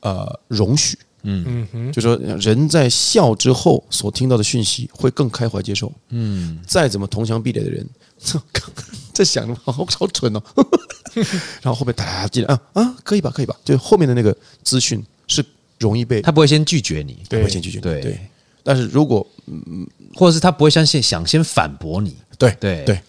[0.00, 5.92] 呃容许，嗯嗯，就说人在笑之后所听到的讯息会更开怀接受。
[6.10, 7.84] 嗯，再怎么铜墙壁垒的人，
[9.12, 10.42] 在想着好好蠢哦，
[11.62, 15.44] 然后后面打进来啊啊，可以吧，可以吧，就后面的那个资讯是
[15.80, 17.42] 容易被他不会先拒绝你，对。
[17.42, 18.00] 会先拒绝你对。
[18.00, 18.20] 对，
[18.62, 19.26] 但是如果
[20.14, 22.84] 或者是他不会相信想先反驳你，对对。
[22.84, 23.00] 对。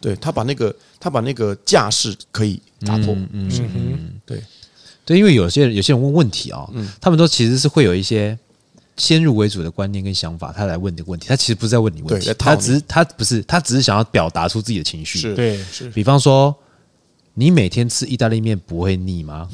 [0.00, 4.42] 对，他把那个他把那个架势可以打破，嗯嗯哼，对。
[5.06, 6.68] 对，因为有些人有些人问问题啊、
[7.00, 8.38] 他们都其实是会有一些
[8.98, 15.18] 先入为主的观念跟想法，他来问你的问题，他其实不是在问你问题他只是他不是他只是想要表达出自己的情绪。
[15.18, 15.34] 是。
[15.34, 15.88] 对，是。
[15.88, 16.54] 比方说，
[17.32, 19.48] 你每天吃意大利面不会腻吗？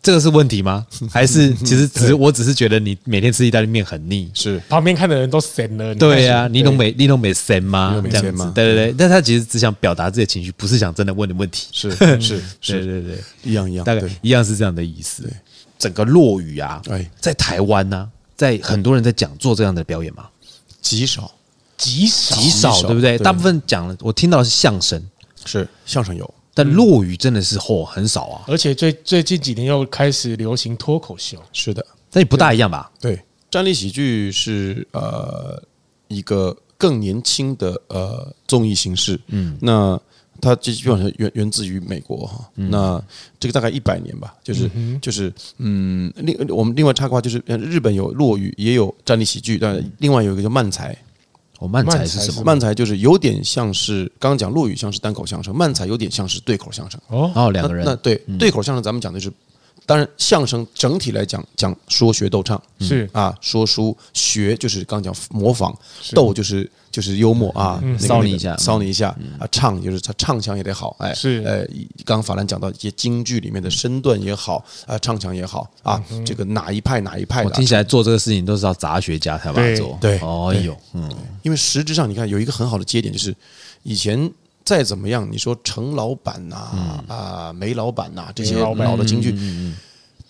[0.00, 0.86] 这个是问题吗？
[1.10, 4.30] 还是其实只是我只是觉得你每天吃意大利面很腻？
[4.32, 4.60] 是。
[4.68, 5.92] 旁边看的人都神了。
[5.92, 8.00] 你对呀、看你懂美你懂美神吗？
[8.54, 11.66] 对对对，但他其实只想表达自己的情绪，不是想真的问你问题。
[11.72, 15.30] 是 是对是对对，一样一样，大概一样是这样的意思。
[15.78, 17.08] 整个落雨啊，哎。
[17.20, 20.26] 在台湾呢、在很多人在讲做这样的表演嘛，
[20.80, 21.30] 极少。
[21.76, 23.16] 极少极少，少对不对？
[23.16, 23.24] 对。
[23.24, 25.00] 大部分讲了，我听到的是相声，
[25.44, 32.90] 是相声有但落语真的是嚯很少啊，而且最最近几年又开始流行脱口秀，是的，但也不大一样吧？
[33.00, 35.62] 对，站立喜剧是呃
[36.08, 40.00] 一个更年轻的呃综艺形式，嗯，那
[40.40, 43.00] 它基基本上源源自于美国哈，那
[43.38, 44.68] 这个大概一百年吧，就是
[45.00, 50.96] 就是嗯，另我们另外插个话就是，呃日本有落语，也有站立喜剧，但另外有一个叫漫才，我
[51.58, 52.44] 哦慢才是慢才是什么？
[52.44, 57.00] 慢才就是有点像是刚刚讲陆羽像是单口相声，慢才有点像是对口相声。
[57.08, 59.32] 哦，哦两个人那那对对口相声，咱们讲的是，
[59.84, 65.76] 当然相声整体来讲讲说学逗唱是啊，说书学就是刚讲模仿，
[66.14, 71.42] 逗就是就是幽默啊，骚你一下骚你一下啊，唱就是他唱腔也得好，哎，是。
[71.44, 71.64] 呃，
[72.04, 77.50] 刚刚法兰讲到一些京剧里面的身段也好啊，唱腔也好啊，这个哪一派哪一派的？
[77.50, 79.96] 听起来做这个事情都是要杂学家才把它做。
[80.00, 81.10] 对哦对呦，嗯，
[81.42, 83.34] 因为实质上你看有一个很好的节点，就是
[83.82, 84.30] 以前
[84.64, 89.34] 再怎么样，你说程老板呐啊梅老板呐这些老的京剧，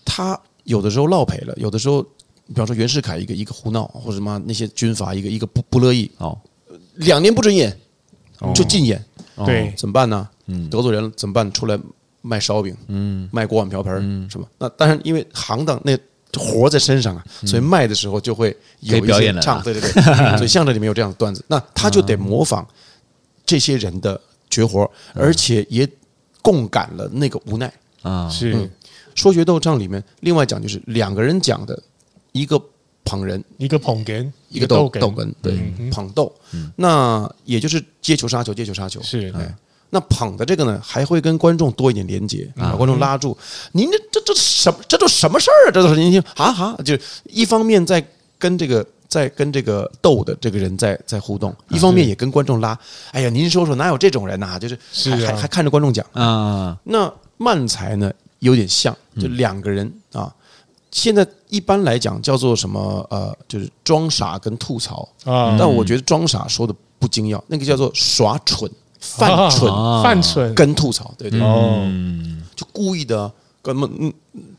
[0.05, 6.39] 他有的时候落赔了，有的时候，比方说袁世凯一个一个胡闹，或者什么那些军阀一个一个不不乐意，哦，
[6.99, 7.77] 两年不准演，
[8.55, 9.05] 就禁演，
[9.45, 10.29] 对，怎么办呢？
[10.71, 11.51] 得罪人了怎么办？
[11.53, 11.79] 出来
[12.23, 14.47] 卖烧饼，嗯，卖锅碗瓢盆儿，是吧？
[14.59, 15.97] 那当然，因为行当那
[16.37, 19.93] 活在身上啊，所以卖的时候就会有一些唱，对对对，
[20.37, 22.67] 所以相声里面有这样的段子，那他就得模仿
[23.47, 25.89] 这些人的绝活，而且也
[26.43, 27.73] 共感了那个无奈。
[28.03, 28.71] 啊，是。
[29.15, 31.83] 说学逗唱里面，另外讲就是两个人讲的，
[32.31, 32.61] 一个
[33.09, 36.31] 捧人，一个捧哏，一个逗哏逗哏，对，捧逗，
[36.77, 39.55] 那也就是接球杀球，接球杀球是哎。
[39.91, 43.35] 那捧的这个呢，还会跟观众多一点连接，把观众拉住。
[43.73, 44.79] 您这这这什么？
[44.87, 45.73] 这都什么事儿啊？
[45.73, 46.95] 这都是您听啊哈，就
[47.25, 48.07] 一方面在
[48.39, 52.79] 跟这个在跟这个逗的这个人在在互动，一方面也跟观众拉。
[53.13, 54.59] 哎呀，您说说哪有这种人呐？
[54.59, 56.05] 就是是啊还还还看着观众讲。
[56.13, 60.31] 啊，那慢才呢，有点像，就两个人啊。
[60.91, 63.07] 现在一般来讲叫做什么？
[63.11, 65.09] 呃，就是装傻跟吐槽。
[65.25, 71.87] 啊，但我觉得装傻说的不精要，那个叫做耍蠢、犯蠢啊犯蠢，跟吐槽，对对，哦，
[72.57, 74.13] 就故意的啊，根本嗯，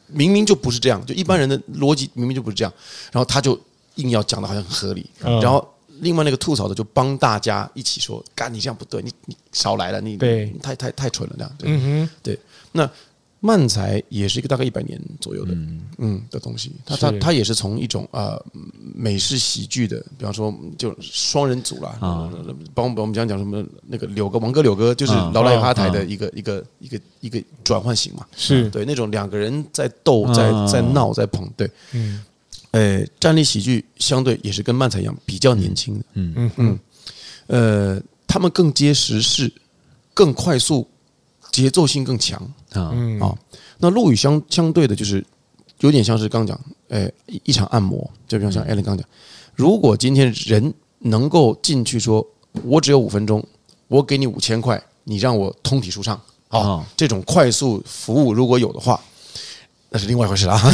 [0.07, 2.73] 明明就不是这样，就一般人的逻辑明明就不是这样，
[3.11, 3.59] 然后他就
[3.95, 5.67] 硬要讲的好像很合理，嗯然后
[6.01, 10.45] 另外那个吐槽的就帮大家一起说，干你这样不对，你你少来了，你对。
[10.61, 11.69] 太太太蠢了这样，对。
[11.69, 12.39] 嗯哼，对，
[12.71, 12.89] 那
[13.41, 15.53] 漫才也是一个大概一百年左右的
[15.97, 16.21] 嗯。
[16.29, 17.19] 的东西，它它是。
[17.19, 18.41] 它也是从一种呃
[18.93, 22.29] 美式喜剧的，比方说就双人组啦，啊。
[22.73, 28.69] 帮我们我们讲讲什么那个柳哥王哥柳哥，就是啊老赖有哈台的一个一个一个一个转换型嘛，是。
[28.69, 32.23] 对那种两个人在斗在啊在闹在捧，对，嗯。
[32.71, 36.51] 呃，站立喜剧相对也是跟漫才一样比较年轻的，嗯。
[36.57, 36.79] 嗯，
[37.47, 39.51] 呃，他们更接时事，
[40.13, 40.87] 更快速，
[41.51, 42.39] 节奏性更强。
[42.73, 43.19] 啊，嗯。
[43.19, 43.35] 啊，
[43.79, 45.25] 那陆羽相相对的，就是
[45.79, 46.59] 有点像是刚讲，
[46.89, 49.07] 哎，一一场按摩，就比如像 Alan 刚讲，
[49.55, 52.25] 如果今天人能够进去说，
[52.63, 53.43] 我只有五分钟，
[53.87, 58.99] 我给你五千块，你让我通体舒畅，好、哦，这种快速服务如果有的话，
[59.89, 60.57] 那是另外一回事啦。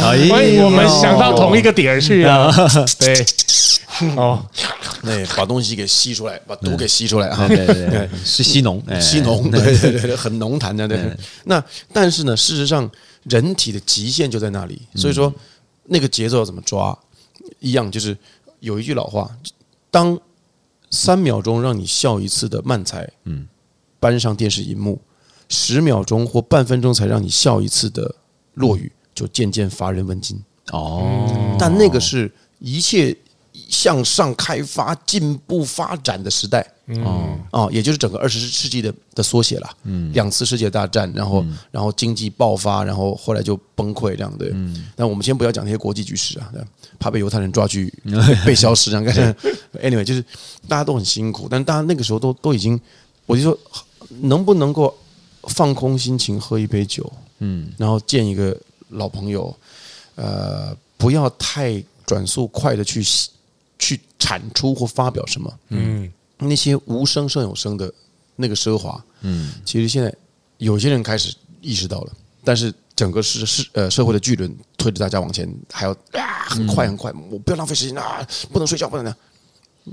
[0.00, 2.50] 欢迎我们想到同一个点去啊，
[2.98, 3.14] 对。
[4.16, 4.44] 哦，
[5.02, 7.46] 那，把东西给吸出来，把毒给吸出来啊！
[7.46, 10.88] 对对对，是吸浓，吸浓，对对对对，很浓痰的。
[10.88, 10.98] 对，
[11.44, 12.90] 那但是呢，事实上，
[13.24, 14.80] 人体的极限就在那里。
[14.94, 15.32] 所以说，
[15.84, 16.96] 那个节奏要怎么抓？
[17.58, 18.16] 一样，就是
[18.60, 19.30] 有一句老话：
[19.90, 20.18] 当
[20.90, 23.46] 三秒钟让你笑一次的慢才，嗯，
[23.98, 25.00] 搬上电视荧幕，
[25.48, 28.14] 十秒钟或半分钟才让你笑一次的
[28.54, 30.42] 落雨，就渐渐乏人问津。
[30.72, 33.16] 哦，但那个是一切。
[33.70, 36.60] 向上开发、进步发展的时代，
[37.04, 39.70] 哦哦，也就是整个二十世纪的的缩写了。
[39.84, 44.46] 嗯，两次世界大战，然后然后经济爆发，然后后来就崩溃这样的。
[44.52, 46.52] 嗯，但我们先不要讲那些国际局势啊，
[46.98, 47.92] 怕被犹太人抓去
[48.44, 49.34] 被消失 这样。
[49.80, 50.20] Anyway，就是
[50.66, 52.78] 大家都很辛苦，但大家那个时候都都已经，
[53.24, 53.56] 我就说
[54.22, 54.92] 能不能够
[55.44, 58.56] 放空心情，喝一杯酒，嗯，然后见一个
[58.88, 59.56] 老朋友，
[60.16, 63.00] 呃，不要太转速快的去。
[63.80, 65.52] 去产出或发表什么？
[65.70, 67.92] 嗯，那些无声胜有声的
[68.36, 70.14] 那个奢华，嗯，其实现在
[70.58, 72.12] 有些人开始意识到了，
[72.44, 79.14] 但是整个是是呃社会的巨轮推着大家往前，还要啊很快很快，我不要浪费时间啊，不能睡觉，不能。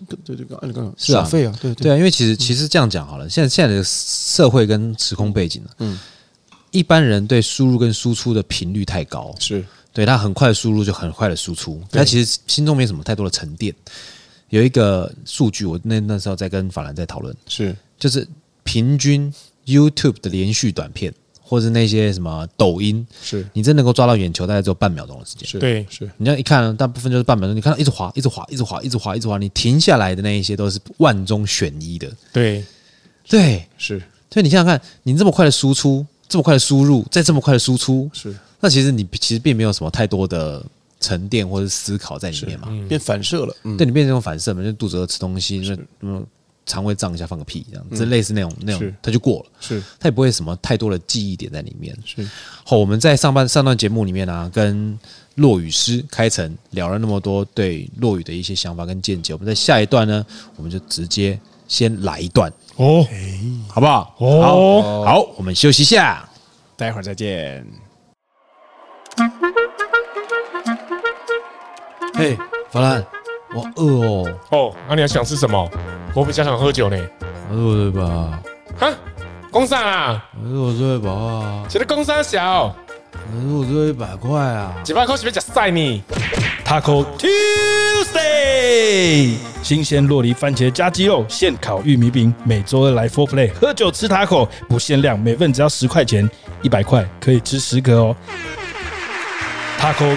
[0.06, 5.98] 对对对，是啊，费啊，对对啊，因为其实其实这样讲好了，现在现在的社会跟时空背景呢，嗯，
[6.72, 9.66] 一般人对输入跟输出的频率太高，是。
[9.98, 13.74] 对，他很快的输入就很快的输出，他其实心中没什么太多的沉淀。
[14.50, 18.28] 有一个数据，我那那时候在跟法兰在讨论，是就是
[18.62, 19.34] 平均
[19.66, 25.60] YouTube 的连续短片，或者那些什么抖音，是你真能够抓到眼球，大概只有半秒钟的时间。
[25.60, 32.08] 对，是你这样一看，大部分就是半秒钟，你看到一直滑，一直滑，一直滑，一直滑，一直滑，你停下来的那一些都是万中选一的。
[32.32, 32.64] 对，
[33.28, 34.00] 对，是。
[34.32, 38.36] 所以你想想看，你这么快的输出，这么快的输入，再这么快的输出，是。
[38.60, 40.66] 那其实你其实并没有什么太多的
[41.00, 43.56] 沉淀或者思考在里面嘛，变反射了。
[43.78, 46.26] 对，你变成这种反射嘛，就肚子饿吃东西，就嗯
[46.66, 49.46] 肠胃胀一下放个屁这样，这类似那种那种，它就过了。
[49.60, 51.96] 是，它也不会什么太多的记忆点在里面。
[52.04, 52.28] 是。
[52.66, 54.98] 好，我们在上半上段节目里面呢，跟
[55.36, 63.06] 落雨师开城聊了那么多对落雨的一些想法跟见解，我们在下一段呢，我们就直接先来一段哦，
[63.70, 64.16] 好不好？
[64.20, 66.28] 哦，好，我们休息一下，
[66.76, 67.66] 待会儿再见。
[72.14, 72.38] 嘿，
[72.70, 73.06] 法兰，
[73.54, 74.40] 我饿哦。
[74.52, 75.70] 哦，那你要想吃什么？
[76.14, 76.98] 我比较想喝酒呢。
[77.50, 78.08] 我最饱。
[78.80, 78.94] 哈，
[79.52, 80.26] 工伤啊？
[80.44, 81.66] 我最饱啊。
[81.70, 82.76] 现在工商小。
[83.34, 84.74] 我最一百块啊。
[84.84, 86.04] 几百块是不是假晒你
[86.68, 87.06] ？Taco
[88.12, 92.36] Tuesday，新鲜洛梨番茄加鸡肉，现烤玉米饼。
[92.44, 96.30] 每周二来 Four Play 喝酒吃 Taco，不限量，每份只要十块钱，
[96.62, 98.14] 一百块可以吃十个哦。
[99.80, 100.14] Taco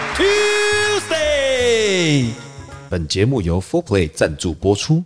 [1.08, 2.30] Tuesday，
[2.88, 5.04] 本节目由 Four Play 赞助播出。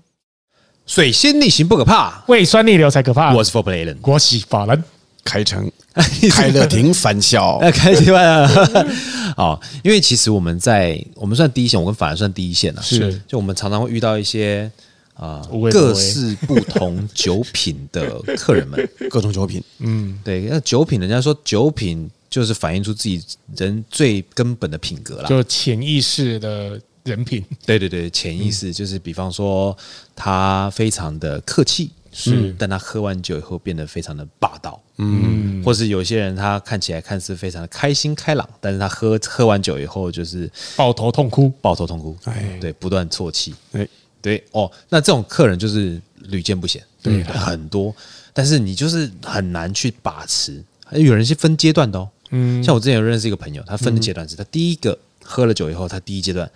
[0.87, 3.35] 水仙逆行不可怕，胃酸逆流才可怕。
[3.35, 4.83] 我是 Four Play 人，我是法兰，
[5.25, 5.71] 开成
[6.31, 8.87] 开乐亭返校， 开起来了。
[9.37, 12.83] 哦，因为其实我们在我们算第一线，我跟法兰算第一线了。
[12.83, 14.71] 是，就我们常常会遇到一些
[15.15, 19.63] 啊各式不同酒品的客人们，各种酒品。
[19.79, 22.11] 嗯，对，那酒品，人家说酒品。
[22.31, 23.23] 就是反映出自己
[23.57, 27.45] 人最根本的品格啦，就潜意识的人品。
[27.65, 29.77] 对对对，潜意识就是，比方说
[30.17, 43.87] 他非常的客气，是，但他喝完酒以后变得非常的霸道，嗯，或是有些人他看起来看似非常的开心开朗，但是他喝喝完酒以后就是抱头痛哭，抱头痛哭，哎，对，不断啜泣，哎。
[44.23, 47.95] 对哦，那这种客人就是屡见不鲜，对，很多，
[48.33, 52.09] 但是你就是很难去把持，有人是分阶段的哦。
[52.31, 56.51] 嗯，像我之前有认识一个朋友，他分的阶段是他第一个喝了酒以后，他第一阶段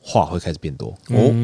[0.00, 0.96] 话会开始变多。
[1.08, 1.34] 哦，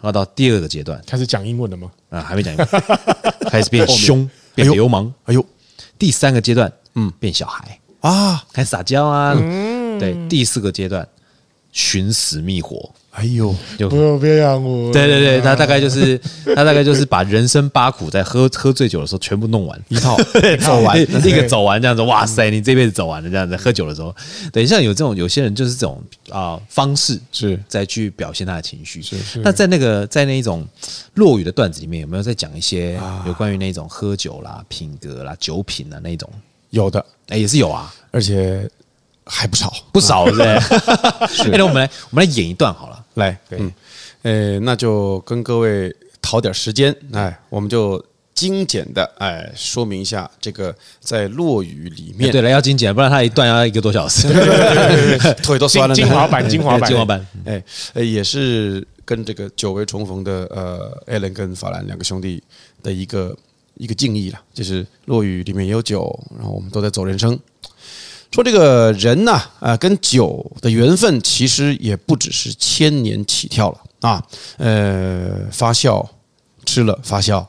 [0.00, 1.00] 然后到第二个阶段。
[1.06, 1.90] 开始讲英文了吗？
[2.08, 2.68] 啊，还没讲英文，
[3.50, 5.12] 开始变凶，变流氓。
[5.24, 5.44] 哎呦，
[5.98, 7.78] 第三个阶段，嗯，变小孩。
[8.00, 9.34] 啊，开始撒娇啊。
[9.98, 11.06] 对，第四个阶段
[11.72, 12.90] 寻死觅活。
[13.12, 14.92] 哎呦，就不要别养我！
[14.92, 16.16] 对对对，他大概就是
[16.54, 20.16] 他大概就是把人生八苦在喝喝醉酒的时候全部弄完 一套，
[20.60, 23.56] 走完一个走完这样子，哇塞，你这辈子走完了这样子。
[23.56, 24.14] 喝酒的时候，
[24.52, 26.00] 等一下有这种有些人就是这种
[26.30, 29.02] 啊方式是再去表现他的情绪。
[29.02, 30.64] 是那在那个在那一种
[31.14, 36.30] 落雨的段子里面，有没有在讲一些有关于那种喝酒啦、品格啦、酒品啊那种？
[36.70, 38.70] 有的，哎，也是有啊，而且
[39.30, 40.38] 还不少，不少 是不
[41.28, 41.48] 是？
[41.50, 43.04] 那我们来我们来演一段好了。
[43.14, 43.72] 来，嗯，
[44.22, 45.88] 呃，那就跟各位
[46.20, 48.02] 讨讨点时间，哎，我们就
[48.34, 52.30] 精简的哎说明一下这个在落雨里面。
[52.30, 54.28] 对了，要精简，不然它一段要一个多小时，
[55.42, 55.94] 腿都酸了。
[55.94, 57.26] 精华版，精华版，精华版。
[57.44, 57.62] 哎，
[57.94, 62.42] 也是跟这个久违重逢的呃，Allen 跟法兰两个兄弟
[62.82, 63.36] 的一个
[63.74, 64.40] 一个敬意了。
[64.54, 67.38] 就是落雨里面也有酒，然后我们都在走人生。
[68.30, 74.22] 说这个人呐，啊，跟酒的缘分其实也不只是千年起跳了啊，
[74.56, 76.06] 呃，发酵
[76.64, 77.44] 吃了发酵，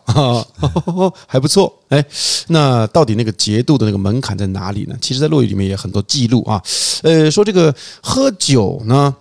[1.28, 1.72] 还不错。
[1.90, 2.04] 哎，
[2.48, 4.96] 那到底那个节度的那个门槛在哪里呢？
[5.00, 6.62] 其实，在落语里面也很多记录啊。
[7.04, 9.16] 呃，说这个喝酒呢，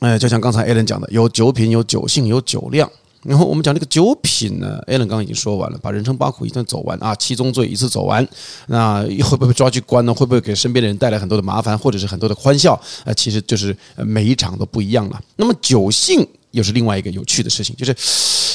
[0.00, 2.90] 哎，就像刚才 Allen 讲的，有酒品，有酒性，有酒量。
[3.22, 8.26] 然后我们讲这个酒品呢，Alan 刚刚已经说完了，把人生八苦一段走完啊，七宗罪一次走完，
[8.68, 10.14] 那会不会被抓去关呢？
[10.14, 12.80] 会不会给身边的人带来很多的麻烦，或者是很多的欢笑？
[13.04, 15.20] 呃，其实就是每一场都不一样了。
[15.36, 17.94] 那么酒性又是另外一个有趣的事情，就是，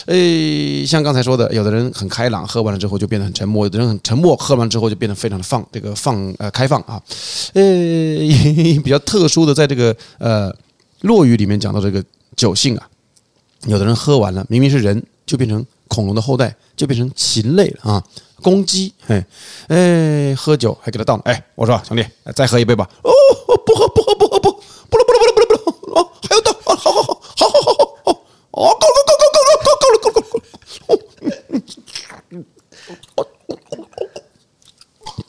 [0.07, 6.99] 呃，像刚才说的，有的人很开朗，喝完了之后就变得很沉默；有的人很沉默，喝完之后就变得非常的放，这个放呃开放啊。
[7.53, 7.61] 呃，
[8.83, 10.51] 比较特殊的，在这个呃
[11.01, 12.03] 落语里面讲到这个
[12.35, 12.89] 酒性啊。
[13.65, 18.03] 有的人喝完了，明明是人，就变成恐龙的后代，就变成禽类了啊！
[18.41, 19.25] 公鸡，哎
[19.67, 22.05] 哎，喝酒还给他倒，哎，我说兄弟，
[22.35, 22.87] 再喝一杯吧。
[23.01, 23.11] 哦，
[23.65, 27.11] 不喝不喝不喝不，不了不了不了不了不了，哦，还要倒，好好好好
[27.47, 28.11] 好好好，
[28.51, 30.95] 哦，够了够够够够够够了够了够了，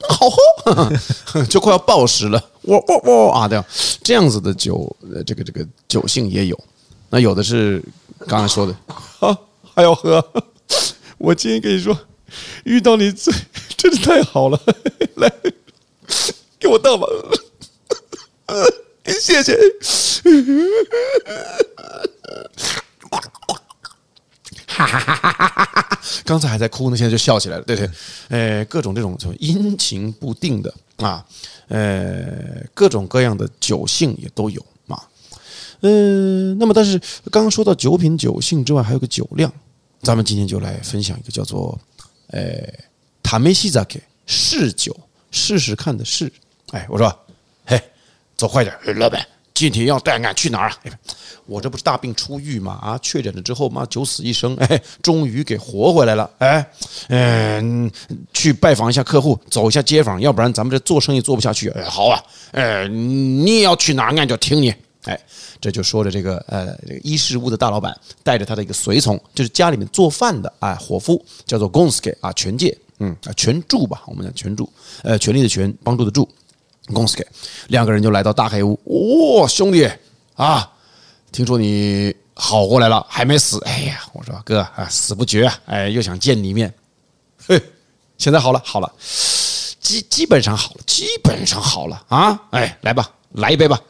[0.09, 2.97] 好喝，就快要暴食了，哇哇
[3.31, 3.49] 哇啊！
[3.49, 3.65] 这样
[4.03, 6.59] 这样子的酒，这个这个酒性也有，
[7.17, 7.83] 那有的是。
[8.29, 8.77] 刚才说的，
[9.21, 9.39] 啊，
[9.75, 10.23] 还要喝？
[11.17, 11.97] 我今天跟你说，
[12.65, 13.33] 遇到你最
[13.77, 14.61] 真的太好了，
[15.17, 15.31] 来，
[16.59, 17.07] 给我倒吧，
[19.07, 19.57] 谢谢。
[24.67, 26.01] 哈哈哈哈哈哈！
[26.25, 27.89] 刚才还在哭呢，现在就笑起来了，对对，
[28.29, 31.25] 呃，各种这种什么阴晴不定的啊，
[31.69, 34.65] 呃，各种各样的酒性也都有。
[35.89, 36.99] 嗯、那么但是
[37.31, 39.53] 刚刚说到酒品酒性之外，还有个酒量，
[40.03, 41.79] 咱们今天就来分享一个叫做
[42.33, 42.43] “呃，
[43.23, 44.97] 塔梅西扎克试酒
[45.31, 46.33] 试试看”的试。
[46.73, 47.17] 哎，我说，
[47.65, 47.81] 嘿，
[48.37, 49.25] 走快点，老板，
[49.55, 50.77] 今天要带俺去哪儿啊？
[51.47, 52.73] 我这不是大病初愈吗？
[52.83, 56.29] 啊，确诊了之后嘛，九死一生，哎，终于给活回来了。
[56.39, 56.67] 哎，
[57.09, 57.89] 嗯，
[58.33, 61.69] 去拜访一下客户，走一下街坊，要不然咱们这做生意做不下去。
[61.71, 62.21] 哎，好啊，
[62.51, 64.75] 哎，你要去哪，俺就听你。
[65.07, 65.19] 哎。
[65.61, 74.71] 这就说着这个呃，这个伊势屋的大老板带着他的一个随从，就是家里面做饭的啊，伙夫叫做 Gonski 啊，权介，嗯啊，权助吧，我们讲权助，
[75.03, 76.29] 呃，权力的权，帮助的助
[76.89, 77.25] ，Gonski，
[77.69, 79.91] 两个人就来到大黑屋，哦，兄弟
[80.35, 80.71] 啊，
[81.33, 86.73] 听说你好过来了，还没死，哎呀，我说哥啊，死不绝啊，哎，又想见你一面，
[87.47, 87.61] 嘿，
[88.19, 88.93] 现在好了，好了，
[89.81, 93.81] 基基本上好了，基本上好了啊，哎，来吧，来一杯吧，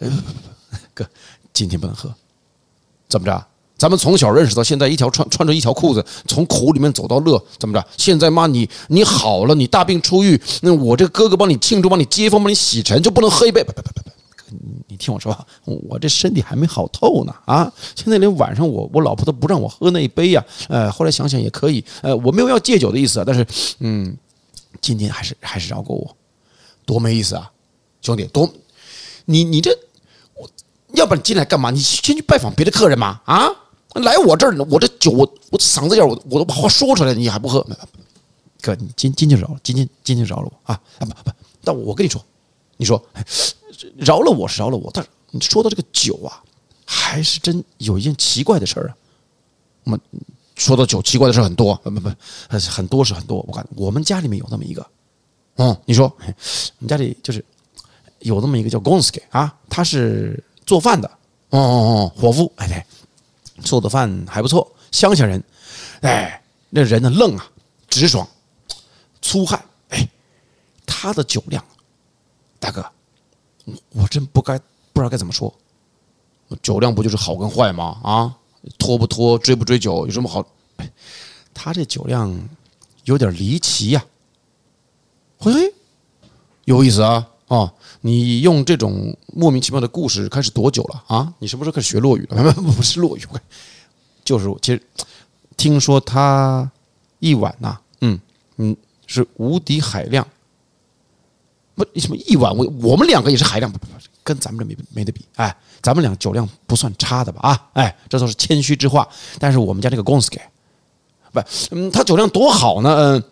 [0.96, 1.08] 哥。
[1.52, 2.12] 今天不能喝，
[3.08, 3.46] 怎么着？
[3.78, 7.86] 咱们从小认识到现在，一条穿穿着一条裤子，从苦里面走到乐，怎么着？
[7.98, 13.62] 现在妈你你好了，你大病初愈，那我这哥哥帮你庆祝，帮你接风，帮你洗尘，就不能喝一杯？
[13.62, 14.10] 不不不不不，
[14.88, 17.70] 你听我说，我这身体还没好透呢啊！
[17.94, 20.42] 现在连晚上我我老婆都不让我喝那一杯呀。
[20.68, 23.46] 呃，后来想想也可以，呃，我没有要戒酒的意思啊，但是
[23.80, 24.16] 嗯，
[24.80, 26.16] 今天还是还是饶过我，
[26.86, 27.50] 多没意思啊，
[28.00, 28.50] 兄弟，多
[29.26, 29.70] 你你这。
[30.96, 31.70] 要不然你进来干嘛？
[31.70, 33.20] 你先去拜访别的客人嘛？
[33.24, 33.48] 啊，
[33.94, 37.64] 来我这儿，我这酒，我我嗓子眼，我我都把话说出来，你还不喝？
[38.60, 40.80] 哥，你今今天饶了，今天今天饶了我啊！
[40.98, 41.30] 啊不不，
[41.62, 42.24] 但我跟你说，
[42.76, 43.00] 你说
[43.96, 46.42] 饶了我是饶了我，但是你说到这个酒啊，
[46.84, 48.96] 还是真有一件奇怪的事儿啊。
[49.84, 50.00] 我们
[50.56, 52.10] 说到酒，奇怪的事很多，不不不，
[52.48, 53.44] 很多是很多。
[53.46, 54.84] 我看我们家里面有那么一个，
[55.56, 57.44] 嗯，你说我们家里就是
[58.20, 60.42] 有那么一个叫 Gonski 啊，他是。
[60.66, 61.08] 做饭的，
[61.50, 62.84] 哦哦哦，伙夫，哎对，
[63.62, 65.42] 做的饭还不错，乡下人，
[66.00, 67.48] 哎，那人呢愣啊，
[67.88, 68.28] 直爽，
[69.22, 70.08] 粗汉，哎，
[70.84, 71.64] 他的酒量，
[72.58, 72.84] 大哥，
[73.90, 74.58] 我真不该
[74.92, 75.54] 不知道该怎么说，
[76.60, 78.00] 酒量不就是好跟坏吗？
[78.02, 78.36] 啊，
[78.76, 80.44] 拖不拖，追不追酒，有什么好？
[81.54, 82.48] 他这酒量
[83.04, 84.04] 有点离奇呀，
[85.38, 85.74] 嘿嘿，
[86.64, 87.28] 有意思啊。
[87.48, 91.32] 哦，你用这种莫名其妙的故事开始多久了啊？
[91.38, 92.52] 你什么时候开始学落语了？
[92.54, 93.22] 不 不是落语，
[94.24, 94.82] 就是其实
[95.56, 96.68] 听说他
[97.20, 98.18] 一碗呐、嗯
[98.56, 98.76] 嗯，
[99.06, 100.26] 是无敌海量。
[101.76, 102.52] 不，什么一碗？
[102.56, 103.92] 我我们两个也是海量，不不不，
[104.24, 105.24] 跟咱们这没没得比。
[105.36, 107.40] 哎，咱们俩酒量不算差的吧？
[107.48, 109.08] 啊，哎，这都是谦虚之话。
[109.38, 110.40] 但是我们家这个公司给
[111.32, 111.40] 不，
[111.70, 113.24] 嗯，他酒量多好呢，嗯。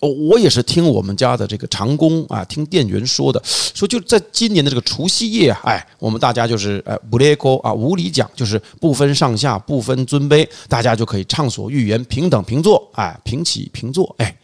[0.00, 14.36] 我也是听我们家的这个长工啊，听店员说的，说就在今年的这个除夕夜啊，哎，我们大家就是呃，无礼讲啊，无理讲，就是不分上下，不分尊卑，大家就可以畅所欲言，平等平坐，哎，平起平坐，哎。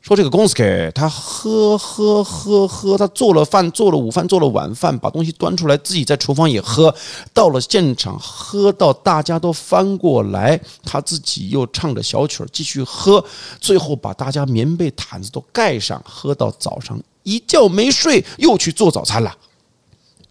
[0.00, 6.94] 说这个公司给他喝喝喝喝，他做了饭，做了午饭，做了晚饭，把东西端出来，自己在厨房也喝。
[7.34, 13.22] 到了现场，喝到大家都翻过来，他自己又唱着小曲儿继续喝，
[13.60, 19.36] 最后把大家棉被毯子都盖上，喝到早上一觉没睡，又去做早餐了。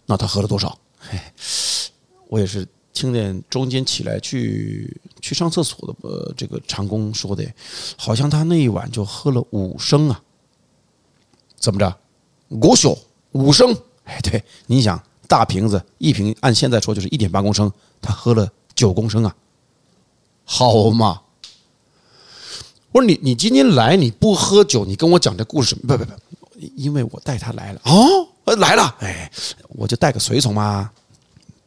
[0.06, 0.76] 那他喝了多少？
[2.28, 2.66] 我也是。
[2.98, 7.44] 听见中间起来去去上厕所的呃，这个长工说的，
[7.96, 10.20] 好像他那一晚就喝了五升啊，
[11.56, 11.96] 怎么着？
[12.48, 12.98] 五小
[13.30, 13.72] 五升？
[14.02, 17.70] 哎，对，你想大瓶子一瓶，按现在说就是一点八公升，
[18.02, 19.36] 他喝了九公升啊，
[20.44, 21.22] 好嘛？
[22.90, 26.12] 我说你你今天来你不喝酒，你跟我讲这故事，不不不，
[26.74, 29.30] 因为我带他来了哦，来了，哎，
[29.68, 30.90] 我就带个随从嘛，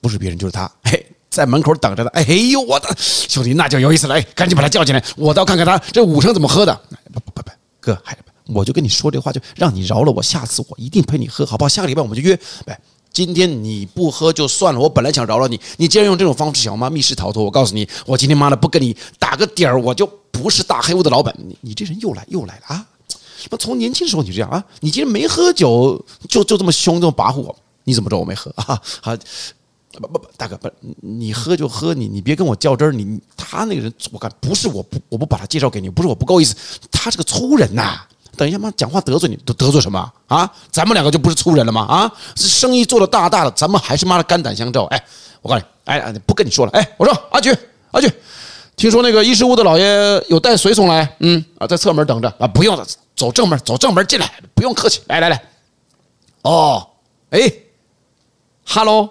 [0.02, 1.08] 不是别人就是他，嘿。
[1.32, 6.80] 在门口等着呢，哎呦，我的兄弟，那就有意思了，哎，赶紧把他叫进来，我倒看看他这五成怎么喝的。
[7.14, 8.16] 不不不不，哥，还
[8.48, 11.70] 我就跟你说这话，就让你饶了我，下次我一定陪你喝，好不好？
[11.70, 12.38] 下个礼拜我们就约。
[12.66, 12.78] 哎，
[13.14, 21.34] 今天你不喝就算了，我本来想饶了你，你既然用这种方式想要密室逃脱，我告诉你，我今天妈的不跟你打个点儿，我就不是大黑屋的老板。
[21.38, 22.86] 你你这人又来又来了啊！
[23.50, 27.56] 那从年轻时候你就这样啊，你今天没喝酒就就这么凶这么跋扈，
[27.86, 28.82] 你怎么知道我没喝 啊？
[29.02, 29.16] 好。
[30.00, 30.70] 不不不，大哥不，
[31.02, 32.92] 你喝就喝，你你别跟我较真儿。
[32.92, 36.56] 你他那个人，我看不是我不我不把他介绍给你，不是我不够意思，
[36.92, 38.02] 他是个粗人呐。
[38.38, 40.50] 等一下妈讲话得罪你，得得罪什么啊？
[40.72, 41.82] 咱们两个就不是粗人了吗？
[41.82, 44.86] 啊，这生意做的大大的，咱们还是妈的肝胆相照。
[44.86, 45.04] 哎，
[45.42, 46.72] 我告诉你，哎，不跟你说了。
[46.72, 47.54] 哎，我说阿菊
[47.92, 48.10] 阿菊，
[48.78, 49.86] 听说那个衣食屋的老爷
[50.30, 52.88] 有带随从来，嗯啊，在侧门等着啊，不用了，
[53.18, 55.02] 走正门，走正门进来，不用客气。
[55.08, 55.44] 来来来，
[56.44, 56.88] 哦，
[57.32, 57.52] 哎，
[58.64, 59.10] 哈喽。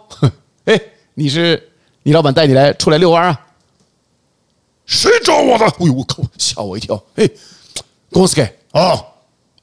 [0.70, 0.80] 哎，
[1.14, 1.72] 你是
[2.04, 3.46] 你老板带你来出来遛弯啊？
[4.86, 5.64] 谁找我的？
[5.66, 7.02] 哎呦我靠，吓我一跳！
[7.16, 7.28] 哎，
[8.10, 8.42] 公司给
[8.72, 9.04] 哦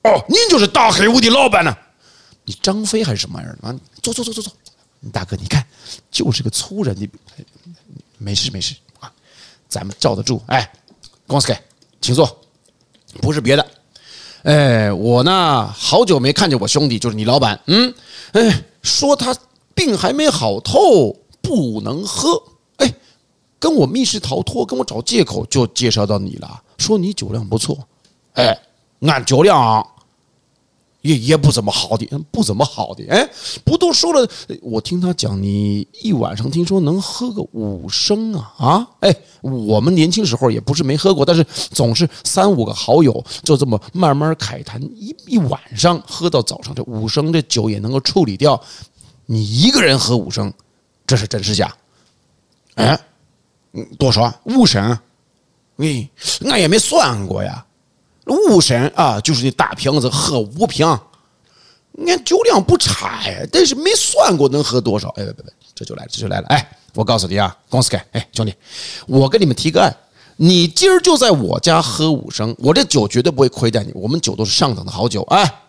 [0.04, 1.74] 哦，您就是大黑屋的老板呢？
[2.44, 3.74] 你张飞还是什么玩意儿啊？
[4.02, 4.52] 坐坐坐坐坐，
[5.14, 5.66] 大哥你看，
[6.12, 7.10] 就是个粗人，你
[8.18, 9.10] 没事没事啊，
[9.70, 10.42] 咱们罩得住。
[10.48, 10.70] 哎，
[11.26, 11.58] 公司给，
[12.02, 12.38] 请坐，
[13.22, 13.66] 不是别的，
[14.44, 17.94] 哎，我呢好久没看见我兄弟，就是你老板，嗯，
[18.34, 19.34] 哎，说他。
[19.78, 22.42] 病还没好透，不能喝。
[22.78, 22.92] 哎，
[23.60, 26.64] 跟我密室逃脱，跟我找借口，就介绍到你了。
[26.80, 27.78] 说你酒量不错，
[28.34, 28.60] 哎，
[29.02, 29.86] 俺酒量
[31.02, 33.06] 也也不怎么好的，不怎么好的。
[33.08, 33.30] 哎，
[33.64, 34.28] 不都说了？
[34.64, 38.88] 我听他讲，你一晚上听说能喝个五升啊啊！
[39.02, 48.60] 哎，我们年轻时候也不是没喝过，但是总是三五个好友就这么慢慢凯谈，一一晚上喝到早上，这五升这酒也能够处理掉。
[49.30, 50.52] 你一个人喝五升，
[51.06, 51.76] 这是真是假？
[52.76, 52.98] 哎，
[54.00, 54.34] 多少？
[54.46, 54.98] 五升？
[55.76, 56.10] 你
[56.50, 57.66] 俺也没算过呀。
[58.26, 60.88] 五升啊，就是那大瓶子喝五瓶。
[62.06, 65.10] 俺酒量不差呀，但是没算过能喝多少。
[65.10, 66.48] 哎，别别别，这就来了，这就来了。
[66.48, 68.54] 哎，我告诉你啊，公司盖，哎，兄弟，
[69.08, 69.94] 我跟你们提个案，
[70.38, 73.92] 你今儿就在我家喝五升，我这酒绝对不会亏待你。
[73.94, 75.22] 我们酒都是上等的好酒。
[75.24, 75.62] 哎，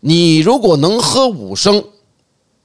[0.00, 1.84] 你如果能喝五升。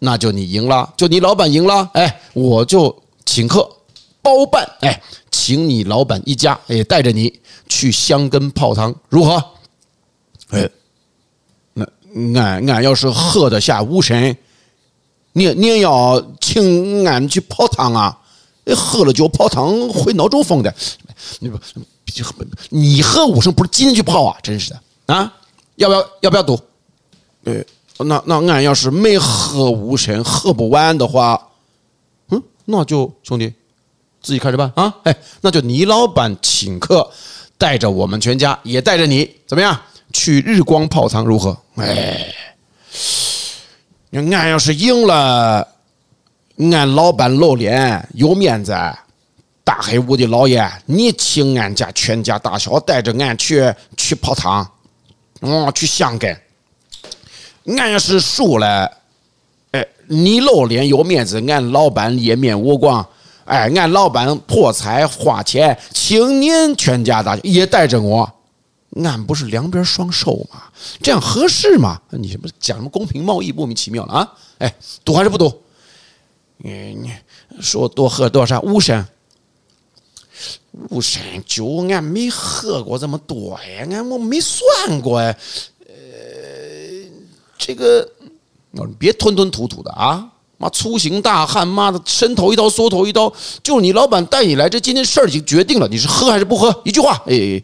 [0.04, 3.70] 那就你赢了，就你老板赢了，哎，我就请客
[4.20, 5.00] 包办，哎，
[5.30, 7.40] 请你老板一家，哎，带着你
[7.70, 9.44] 去香根泡汤，如何？
[10.50, 10.68] 哎，
[11.76, 11.86] 那
[12.42, 14.36] 俺俺要是喝得下五神，
[15.34, 18.18] 你你要请俺去泡汤啊？
[18.76, 20.74] 喝了酒泡汤会脑中风的，
[21.40, 21.60] 你不，
[22.70, 24.36] 你喝五升不是今天去泡啊？
[24.42, 24.82] 真是的
[25.14, 25.32] 啊！
[25.76, 26.60] 要不要要不要赌？
[27.44, 27.64] 哎。
[28.04, 31.50] 那那俺要是没喝五神，喝不完的话，
[32.30, 33.54] 嗯，那就兄弟
[34.22, 34.94] 自己看着办啊！
[35.04, 37.10] 哎，那就你老板请客，
[37.58, 39.80] 带着我们全家，也带着你，怎么样？
[40.14, 41.58] 去日光泡汤如何？
[41.76, 42.34] 哎，
[44.12, 45.68] 俺要是赢了，
[46.58, 48.74] 俺老板露脸有面子，
[49.64, 54.70] 大黑屋的老爷，你请俺家全家大小带着俺去去泡汤，
[55.42, 56.38] 嗯，去香根。
[57.66, 58.92] 俺要是输了，
[59.72, 63.06] 哎，你露脸有面子，俺老板颜面无光，
[63.46, 68.32] 哎，俺老板破财花钱，请您全家大小也带着我，
[69.04, 70.64] 俺不是两边双收吗？
[71.02, 72.02] 这样合适吗？
[72.10, 74.34] 你什么讲什么公平贸易，莫名其妙了啊？
[74.58, 75.62] 哎，赌还是不赌？
[76.58, 77.12] 你你
[77.60, 78.60] 说多喝多少？
[78.62, 79.06] 五升？
[80.90, 85.36] 五升酒俺没喝过这么多呀，俺我没算过呀。
[87.62, 88.10] 这个，
[88.72, 90.28] 你别吞吞吐吐的啊！
[90.58, 93.32] 妈粗行大汉，妈的伸头一刀缩头一刀，
[93.64, 96.82] 就是你老板带你来，这今天事儿已经决定了，你是喝还是不喝？
[96.84, 97.62] 一句话，哎，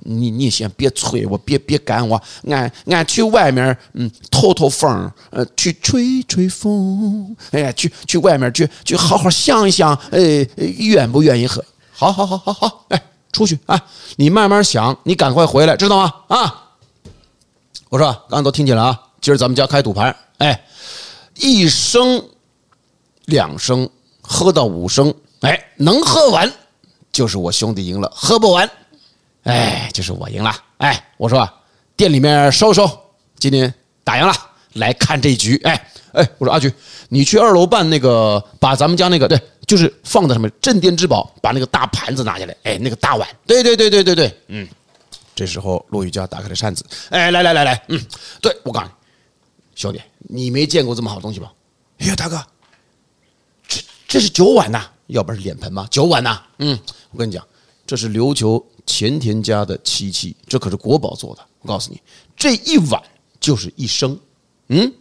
[0.00, 11.64] 你你先别催我，别别赶我，俺俺去外面嗯透透风，呃去吹吹风，哎去去外面去去好好想一想，哎愿不愿意喝？
[11.92, 13.80] 好好好好好，哎出去啊，
[14.16, 16.12] 你慢慢想，你赶快回来，知道吗？
[16.28, 16.66] 啊，
[17.88, 20.62] 我说刚刚都听见了啊，今儿咱们家开赌盘，哎，
[21.36, 22.22] 一升。
[23.24, 23.88] 两升
[24.20, 26.52] 喝到五升，哎，能喝完
[27.10, 28.70] 就是我兄弟赢了，喝不完，
[29.44, 30.54] 哎，就是我赢了。
[30.76, 31.48] 哎，我说
[31.96, 32.86] 店里面收收，
[33.38, 33.72] 今天
[34.04, 34.34] 打烊了，
[34.74, 35.58] 来看这局。
[35.64, 36.70] 哎哎，我说阿菊，
[37.08, 44.68] 你去二楼办那个，把咱们家那个对，就是放在什么镇店之宝，把那个大盘子拿下来，哎，那个大碗，对对对对对对，嗯。
[45.34, 47.98] 这时候陆羽家打开了扇子，哎，来来来来，嗯，
[48.42, 48.92] 对，我告诉你，
[49.74, 51.52] 兄弟，你没见过这么好东西吧？
[51.98, 52.44] 哎呀，大哥。
[53.66, 55.86] 这这是酒碗呐，要不然是脸盆吗？
[55.90, 56.78] 酒碗呐，嗯，
[57.10, 57.46] 我跟你讲，
[57.86, 61.44] 这是琉球前田家的漆器，这可是国宝做的。
[61.60, 62.00] 我告诉你，
[62.36, 63.02] 这一碗
[63.40, 64.18] 就是一生。
[64.68, 64.92] 嗯，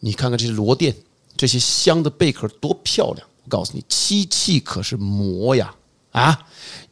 [0.00, 0.94] 你看看这些螺钿，
[1.36, 3.26] 这些香的贝壳多漂亮！
[3.44, 5.74] 我告诉你，漆器可是魔呀，
[6.12, 6.46] 啊，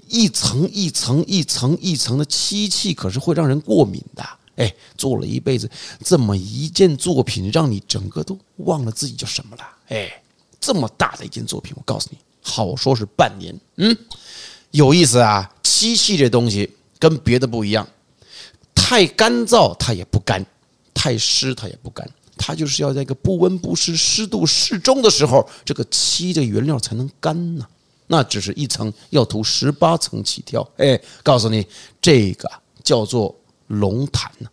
[0.09, 4.25] 一层一层一层一层的漆器可是会让人过敏的。
[4.61, 5.69] 哎，做了一辈子
[6.05, 9.63] 这么一件作品，让你整个都忘了自己叫什么了。
[9.89, 10.23] 哎。
[10.63, 13.97] 这么大的一件作品，我告诉你，好说是半年，嗯，
[14.73, 15.51] 有意思啊。
[15.63, 17.89] 漆器这东西跟别的不一样，
[18.75, 20.45] 太干燥它也不干，
[20.93, 22.07] 太湿它也不干，
[22.37, 27.67] 它就是要在一个不温不湿、湿度适中的时候，这个漆的原料才能干呢。
[28.09, 30.61] 那只是一层，要涂十八层起跳。
[30.77, 31.67] 哎，告诉你，
[32.03, 32.47] 这个
[32.85, 33.35] 叫做
[33.71, 34.51] 龙潭呢。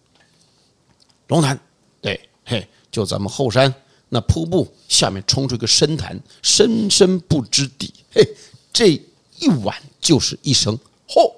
[1.27, 1.59] 龙潭，
[2.01, 3.73] 对，嘿，就咱们后山。
[4.09, 7.93] 那瀑布下面冲出一个深潭，深深不知底。
[8.13, 8.25] 嘿，
[8.71, 8.93] 这
[9.39, 10.77] 一碗就是一升。
[11.09, 11.33] 嚯，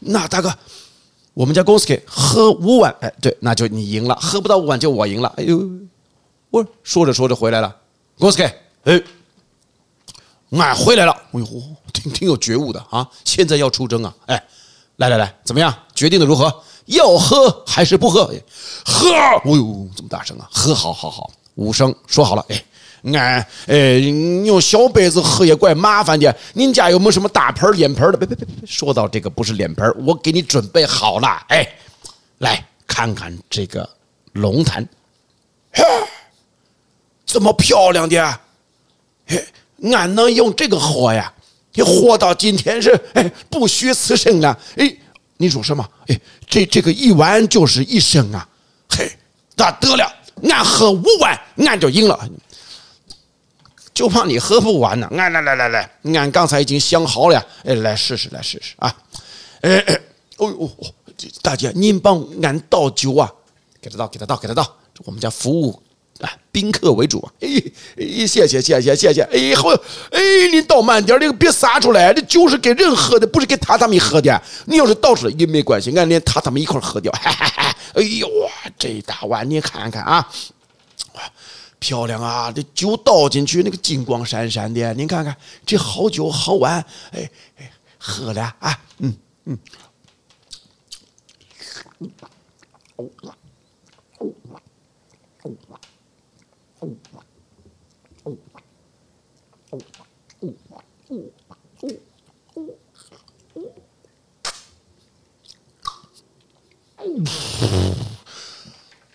[0.00, 0.52] 那大哥，
[1.34, 4.16] 我们家公司给喝五碗，哎，对，那就你赢了。
[4.16, 5.32] 喝不到五碗就我赢了。
[5.36, 5.62] 哎呦，
[6.50, 7.76] 我说着说着回来了，
[8.18, 8.44] 公司给，
[8.84, 9.00] 哎，
[10.50, 11.12] 俺回来了。
[11.12, 11.46] 哎呦，
[11.92, 13.08] 挺挺有觉悟的啊！
[13.24, 14.16] 现在要出征啊！
[14.26, 14.44] 哎，
[14.96, 15.72] 来来来，怎么样？
[15.94, 16.64] 决定的如何？
[16.88, 18.30] 要喝还是不喝？
[18.84, 19.10] 喝！
[19.10, 20.48] 哎呦，这么大声啊！
[20.50, 21.30] 喝，好好好。
[21.54, 22.64] 五升说好了，哎，
[23.12, 23.98] 俺哎
[24.44, 26.34] 用小杯子喝也怪麻烦的。
[26.54, 28.16] 您家有没有什么大盆脸盆的？
[28.16, 31.28] 别别别，说到这个不是脸盆，我给你准备好了。
[31.48, 31.68] 哎，
[32.38, 33.88] 来看看这个
[34.32, 34.88] 龙潭，
[37.26, 38.40] 这么漂亮的，
[39.26, 39.44] 嘿，
[39.92, 41.32] 俺能用这个喝呀？
[41.74, 44.58] 你活到今天是哎不虚此生啊！
[44.76, 44.96] 哎，
[45.38, 45.88] 你说什么？
[46.08, 48.46] 哎，这这个一碗就是一升啊！
[48.90, 49.10] 嘿，
[49.56, 50.12] 那得了。
[50.42, 52.28] 俺喝五碗，俺就赢了，
[53.92, 55.08] 就怕你喝不完呢。
[55.16, 58.94] 俺来来来来，俺刚才已经想好了，哎，来试试，来试试啊！
[59.62, 60.00] 哎哎，
[60.36, 60.70] 哦呦，
[61.42, 63.32] 大姐，您帮俺倒酒啊？
[63.80, 64.76] 给他倒，给他倒，给他倒。
[65.04, 65.82] 我们家服务
[66.20, 67.32] 啊，宾客为主啊。
[67.40, 67.48] 哎
[67.96, 69.22] 哎，谢谢谢谢谢谢。
[69.22, 69.68] 哎好，
[70.10, 70.20] 哎，
[70.52, 72.12] 你倒慢点，这个别洒出来。
[72.12, 74.42] 这酒是给人喝的，不是给榻榻米喝的。
[74.66, 77.12] 你要是倒出来也没关系，俺连榻榻米一块喝掉。
[77.12, 77.76] 哈哈哈。
[77.94, 80.28] 哎呦哇，这一大碗你看看啊，
[81.14, 81.22] 哇，
[81.78, 82.52] 漂亮啊！
[82.52, 89.58] 这酒倒进去，那个金光闪闪的，您看看这好酒好碗，哎哎，喝了啊，嗯嗯。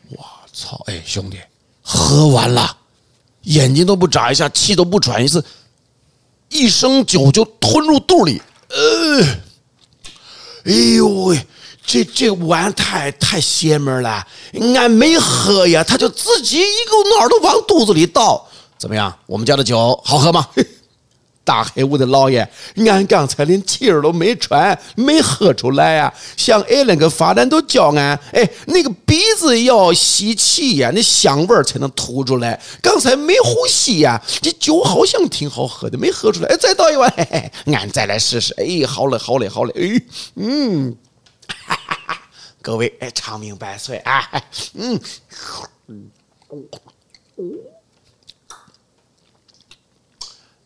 [0.09, 0.81] 我操！
[0.87, 1.39] 哎，兄弟，
[1.81, 2.77] 喝完了，
[3.63, 5.43] 眼睛都不眨一下，气都不喘一次，
[6.49, 8.41] 一升酒就吞入肚里。
[10.65, 11.47] 哎呦喂，
[11.85, 14.27] 这这碗太太邪门了，
[14.75, 18.45] 俺没喝呀，他就自己一股脑都往肚子里倒。
[18.77, 19.17] 怎么样？
[19.27, 20.45] 我们家的酒好喝吗？
[21.45, 26.13] 大黑屋的老爷，俺刚才连气儿都没喘，没喝出来呀、啊。
[26.37, 32.57] 像俺那个发展都叫俺，哎，那个鼻子要吸气呀，那香味儿才能吐出来。
[32.81, 36.47] 刚才没呼吸呀，这酒好像挺好喝的，没喝出来。
[36.47, 38.53] 哎，再倒一碗，嘿嘿，俺再来试试。
[38.53, 39.73] 哎，好嘞，好嘞，好嘞。
[39.75, 40.01] 哎，
[40.35, 40.95] 嗯，
[41.65, 42.21] 哈哈哈，
[42.61, 44.29] 各位，哎，长命百岁啊，
[44.75, 44.97] 嗯，
[45.87, 46.09] 嗯，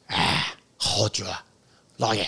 [0.06, 0.54] 哎。
[0.78, 1.26] 好绝，
[1.98, 2.28] 老爷，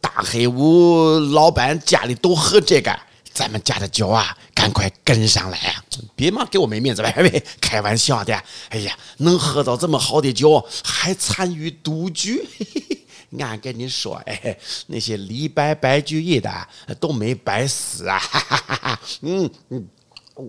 [0.00, 2.96] 大黑屋老板家里都喝这个，
[3.32, 5.84] 咱们家的酒啊，赶快跟上来啊！
[6.14, 8.34] 别嘛给我没面子呗， 别开玩笑的。
[8.68, 12.46] 哎呀，能喝到这么好的酒，还参与赌局，
[13.40, 16.68] 俺跟你说，哎，那些李白白居易的
[17.00, 18.18] 都没白死啊！
[18.18, 19.88] 哈哈哈哈嗯嗯，
[20.34, 20.44] 哦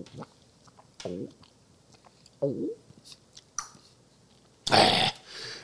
[2.40, 2.52] 哦，
[4.70, 5.14] 哎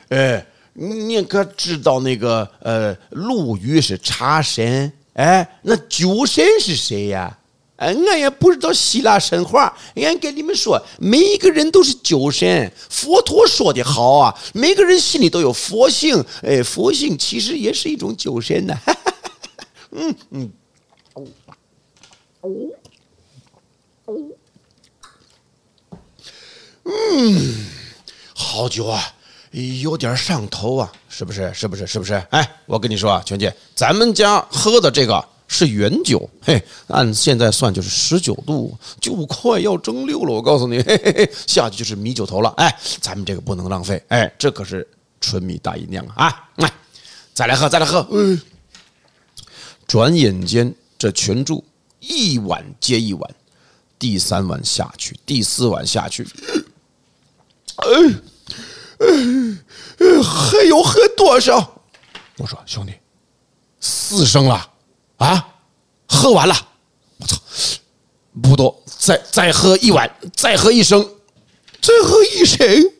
[0.09, 0.45] 哎。
[0.77, 7.37] 你可知道那个呃，陆羽是茶神，哎，那酒神是谁呀？
[7.77, 9.77] 哎，俺也不知道希腊神话。
[9.95, 12.71] 俺跟你们说，每一个人都是酒神。
[12.89, 18.77] 佛陀说的好啊，每个人心里都有佛性，哎，佛性其实也是一种酒神呢。
[19.91, 20.51] 嗯 嗯，
[21.13, 21.25] 哦
[22.41, 22.51] 哦，
[26.83, 27.65] 嗯，
[28.33, 29.14] 好酒啊。
[29.55, 31.49] 有点上头啊，是不是？
[31.53, 31.87] 是不是？
[31.87, 32.13] 是不是？
[32.31, 40.33] 哎，我跟你说啊，全姐，咱们家喝的这个是原酒，嘿，按现在算就是十九度，就快要蒸馏了。
[40.33, 42.49] 我告诉你，嘿嘿嘿，下去就是米酒头了。
[42.57, 44.85] 哎，咱们这个不能浪费，哎，这可是
[45.21, 46.49] 纯米大吟酿啊！
[46.57, 46.69] 来，
[47.33, 48.05] 再来喝，再来喝。
[48.11, 48.41] 嗯，
[49.87, 51.63] 转眼间，这全注
[52.01, 53.35] 一碗接一碗，
[53.97, 56.27] 第三碗下去，第四碗下去，
[57.77, 58.13] 哎。
[58.99, 59.59] 嗯，
[60.23, 61.81] 还有喝多少？
[62.37, 62.93] 我说兄弟，
[63.79, 64.69] 四升了
[65.17, 65.47] 啊，
[66.07, 66.55] 喝完了。
[67.17, 67.37] 我操，
[68.41, 71.01] 不多，再再喝一碗，再喝一升，
[71.81, 72.91] 再喝一升。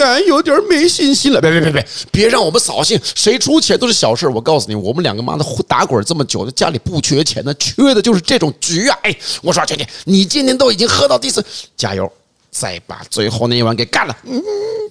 [0.00, 1.40] 俺有点没信心了。
[1.40, 4.28] 别别别别，别让我们扫兴，谁出钱都是小事。
[4.28, 8.96] 我告诉你，我们两个妈的打滚这么久，家里不缺钱的，缺的就是这种局啊！
[9.02, 11.44] 哎，我说兄弟，你今天都已经喝到第四，
[11.76, 12.10] 加油！
[12.54, 14.16] 再把最后那一碗给干了，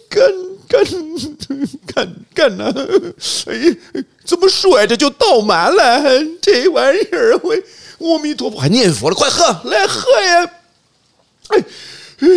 [0.09, 0.22] 干
[0.68, 0.84] 干
[1.88, 2.76] 干干了、啊！
[3.47, 6.03] 哎，怎么甩着就倒满了？
[6.41, 7.39] 这玩意儿，
[7.99, 10.51] 我阿弥陀佛，还念佛了，快喝，来喝呀！
[11.47, 11.64] 哎。
[12.20, 12.28] 哎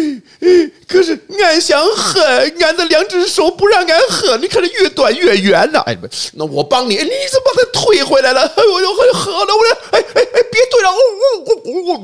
[0.41, 5.81] 哎，可是俺想喝，俺的两只手不让俺喝，你看这越断越圆了。
[5.87, 5.97] 哎，
[6.35, 8.41] 那我帮你，你怎么把它推回来了？
[8.43, 11.99] 哎呦，我还喝了，我说，哎哎哎，别推了，我我我我我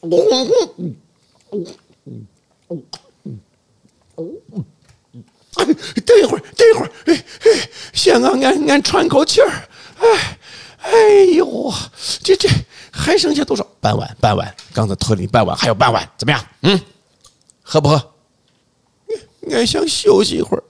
[0.00, 0.18] 我我我我。
[0.18, 0.70] 哦哦哦哦
[1.50, 1.64] 哦哦
[2.68, 2.76] 哦，
[4.16, 4.64] 哦，嗯，
[6.04, 10.38] 等一会儿，等一会儿，哎哎，先让俺俺喘口气儿，哎，
[10.82, 10.90] 哎
[11.34, 11.72] 呦，
[12.22, 12.48] 这这
[12.92, 13.66] 还剩下多少？
[13.80, 16.44] 半碗，半碗，刚才推了你半碗，还有半碗，怎么样？
[16.62, 16.80] 嗯，
[17.62, 18.12] 喝不喝？
[19.50, 20.62] 俺想休息一会儿。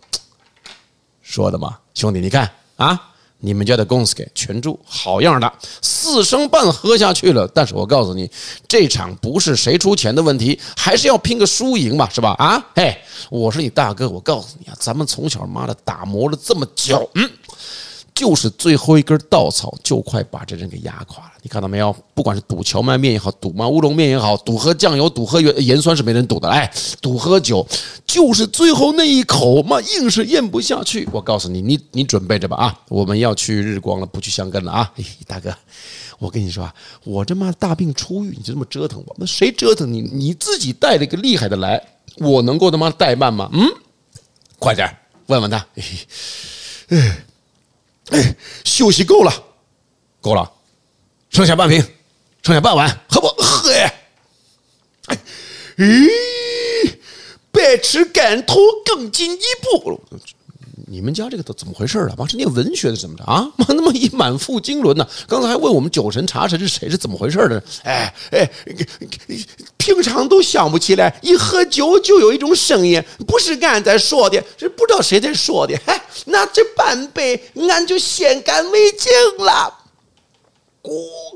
[1.22, 3.12] 说的嘛，兄弟，你看啊。
[3.46, 7.46] 你们家的公司给全住好样的，四升半喝下去了。
[7.54, 8.28] 但是我告诉你，
[8.66, 12.34] 这场不是谁出钱的问题，还是要拼个输赢嘛，是吧？
[12.40, 12.98] 啊，嘿，
[13.30, 17.30] 我是你大哥，我告诉你啊，咱们从小妈的打磨了这么久，嗯。
[18.16, 21.32] 就是最后一根稻草，就快把这人给压垮了。
[21.42, 21.94] 你看到没有？
[22.14, 26.48] 不管是赌荞麦面也好，赌嘛乌龙面也好，赌喝酱油，赌喝盐盐酸是没人赌的。
[26.48, 27.64] 哎，赌喝酒，
[28.06, 31.06] 就是最后那一口嘛，硬是咽不下去。
[31.12, 32.80] 我告诉你，你你准备着吧啊！
[32.88, 34.90] 我们要去日光了，不去香根了啊！
[35.26, 35.54] 大哥，
[36.18, 39.14] 我跟你说啊，我这妈大病初愈，你就这么折腾我？
[39.18, 40.00] 那谁折腾你？
[40.00, 41.80] 你自己带了一个厉害的来，
[42.16, 43.50] 我能够他妈怠慢吗？
[43.52, 43.68] 嗯，
[44.58, 44.88] 快点
[45.26, 45.58] 问问他。
[45.74, 45.84] 哎。
[46.88, 47.18] 哎
[48.10, 49.32] 哎，休息够了，
[50.20, 50.52] 够了，
[51.30, 51.82] 剩下半瓶，
[52.42, 53.26] 剩下半碗，喝不？
[53.42, 53.92] 喝呀？
[55.06, 55.18] 哎，
[55.78, 56.96] 咦，
[57.50, 60.00] 百尺竿头更进一步。
[60.88, 62.14] 你们家这个都怎么回事啊？
[62.16, 63.50] 妈是念文学的怎么着啊？
[63.56, 65.04] 妈那么一满腹经纶呢？
[65.26, 66.88] 刚才还问我们酒神茶神是谁？
[66.88, 67.60] 是怎么回事呢？
[67.82, 68.48] 哎哎，
[69.76, 75.76] 平常都想不起来，一喝酒就有一种声音，不是俺在说的，是不知道谁在说的。
[75.86, 79.10] 哎，那这半杯俺就先干为敬
[79.44, 79.74] 了。
[80.80, 80.92] 咕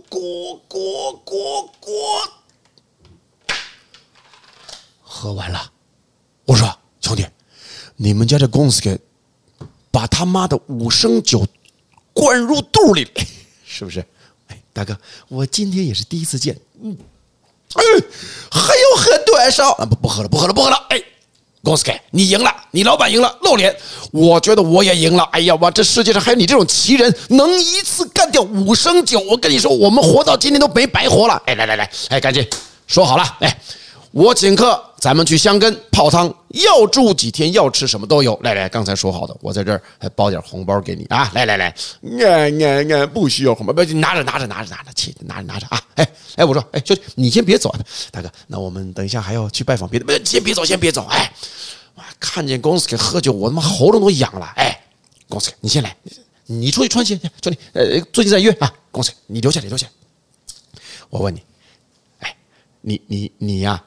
[0.09, 1.91] 咕咕咕咕，
[5.03, 5.73] 喝完了。
[6.45, 7.27] 我说兄弟，
[7.97, 8.97] 你们家这公司给。
[9.91, 11.47] 把他妈的五升酒
[12.13, 13.07] 灌入肚里，
[13.67, 14.05] 是不是？
[14.49, 14.97] 哎，大哥，
[15.29, 16.57] 我今天也是第一次见。
[16.83, 16.97] 嗯，
[17.75, 17.83] 哎，
[18.51, 19.73] 还有很多少？
[19.73, 20.77] 啊，不，不喝了，不喝了，不喝了。
[20.91, 21.03] 哎，
[21.63, 23.77] 公司给你赢了，你老板赢了，露脸。
[24.11, 25.23] 我觉得我也赢了。
[25.33, 29.21] 哎呀，我这世界上还有你这种奇人，能一次干掉五升酒。
[29.21, 31.43] 我跟你说，我们活到今天都没白活了。
[31.47, 32.47] 哎，来来来，哎，赶紧
[32.87, 33.61] 说好了，哎。
[34.13, 38.39] 我请客，咱们去香根泡汤，要住几天，要吃什么都有。
[38.43, 41.31] 来来，刚才说好的，我在这儿还包点红包给你啊！
[41.35, 45.83] 来来来，俺俺俺不需要红包，不，拿着拿着拿着拿着，去拿着拿着啊！
[45.95, 47.75] 哎哎，我说，哎兄弟，你先别走，
[48.11, 51.07] 大哥，那我们等一下还要去拜访别的，不，先别走，先别走。
[51.07, 51.33] 哎，
[51.95, 54.53] 我看见公司给喝酒，我他妈喉咙都痒了。
[54.57, 54.85] 哎，
[55.31, 55.97] 公司，你先来。
[56.45, 59.87] 你出去穿鞋，兄弟，呃，最近在约啊，公子，你留下来，留下。
[61.09, 61.41] 我问你，
[62.19, 62.37] 哎，
[62.81, 63.83] 你你你呀、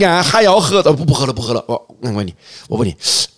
[0.00, 1.64] 俺还要喝的，不不喝了，不喝了。
[1.68, 2.34] 我我问你，
[2.68, 2.94] 我问你，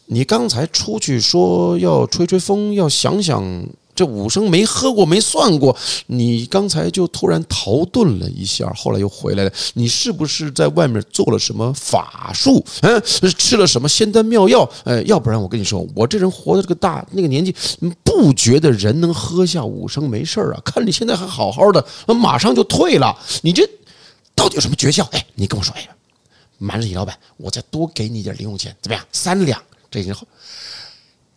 [0.07, 3.67] 你刚才出去说要吹吹风，要想想。
[3.93, 5.77] 这五升没喝过，没算过。
[6.07, 9.53] 你刚才就突然逃遁了一下，后来又回来了。
[9.75, 12.65] 你是不是在外面做了什么法术？
[12.81, 13.03] 嗯，
[13.37, 14.67] 吃了什么仙丹妙药？
[14.85, 17.55] 呃，要不然我跟你说，我这人活到这个大那个年纪，
[18.03, 20.57] 不觉得人能喝下五升没事啊。
[20.65, 23.15] 看你现在还好好的，马上就退了。
[23.43, 23.69] 你这
[24.35, 25.05] 到底有什么诀窍？
[25.11, 25.75] 哎，你跟我说。
[25.77, 25.87] 哎，
[26.63, 29.05] 瞒着你老板，我再多给你点零用钱，怎么样？
[29.11, 30.27] 三两，这已经好。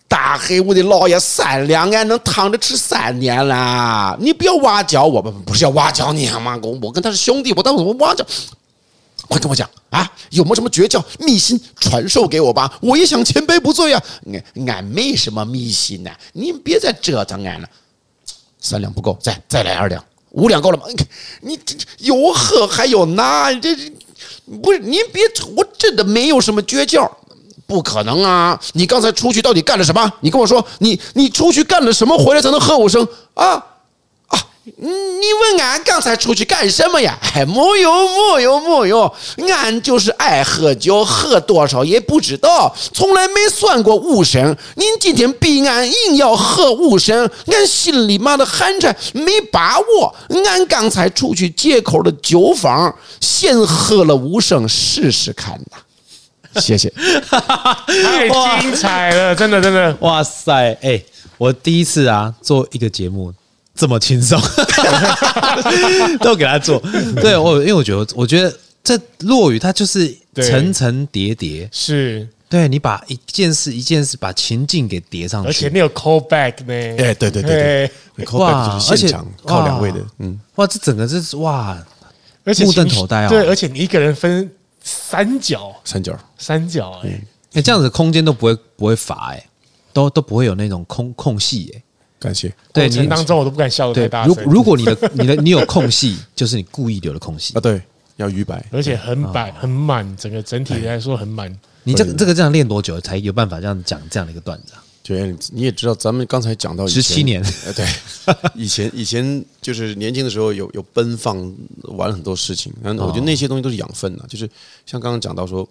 [0.07, 4.15] 大黑屋的老爷，三两俺能躺着吃三年啦。
[4.19, 6.59] 你不要挖角我，们不是要挖角你吗？
[6.61, 8.23] 我我跟他是兄弟，我当什么挖角？
[9.29, 10.11] 快跟我讲啊！
[10.31, 12.71] 有没有什么诀窍秘辛传授给我吧？
[12.81, 14.03] 我也想千杯不醉呀。
[14.55, 17.69] 俺俺没什么秘辛呐，你别再折腾俺了。
[18.59, 20.83] 三两不够，再再来二两，五两够了吗？
[21.41, 23.91] 你这有喝还有拿，这这
[24.61, 27.09] 不是您别吵，我真的没有什么诀窍。
[27.65, 28.59] 不可能啊！
[28.73, 30.13] 你刚才出去到底干了什么？
[30.19, 33.63] 你跟我说，你你出去干了什么回来才能喝五声啊？
[34.65, 34.71] 啊！
[34.75, 37.17] 你问俺刚才出去干什么呀？
[37.33, 39.13] 哎，没有没有没有，
[39.53, 44.55] 俺就是爱喝酒，喝多少也不知道，从来没算过五升。
[44.75, 50.15] 您今天逼俺硬要喝五升，俺心里妈的寒碜，没把握。
[50.45, 56.61] 俺刚才出去借口的酒坊，先喝了五升试试看呐。
[56.61, 56.87] 谢谢，
[57.29, 58.29] 太
[58.61, 60.53] 精彩了，真的真的，哇塞！
[60.53, 61.05] 哎、欸，
[61.39, 63.33] 我第一次啊做一个节目
[63.75, 64.39] 这么轻松，
[66.19, 66.81] 都给他做。
[67.21, 72.27] 对我，因为我觉得，我觉得这落雨它就是层层叠叠，是。
[72.49, 76.73] 对你把一件事一件事把情境给叠上去，而且你有 call back 呢？
[77.03, 81.75] 哎，对对对对，call back 就是现场靠两位的，嗯，哇，这整个这是哇，
[82.43, 83.27] 而且目瞪口呆啊！
[83.29, 84.51] 对，而且你一个人分。
[84.85, 87.21] 三角，三角，三角，哎，
[87.53, 89.41] 哎，这样子空间都不会不会乏，哎，
[89.93, 91.81] 都都不会有那种空空隙，哎，
[92.23, 92.53] 感谢。
[92.71, 94.33] 对，你当中我都不敢笑太大声。
[94.45, 97.59] 如如果你的 你的你有空隙，就是你故意留的空隙啊。
[97.59, 97.81] 对，
[98.15, 101.53] 要余白，而且很满很满，整个整体来说很满。
[101.83, 104.83] 你这个这个这样练多久才有办法这样讲这样的一个段子啊？
[105.03, 105.13] 就
[105.51, 107.43] 你也知道，咱们刚才讲到十七年，
[107.75, 107.85] 对，
[108.55, 111.53] 以前以前就是年轻的时候有有奔放
[111.97, 114.49] 玩很多事情，然后我觉得那些东西都是养分呐，就是
[114.85, 115.67] 像刚刚讲到说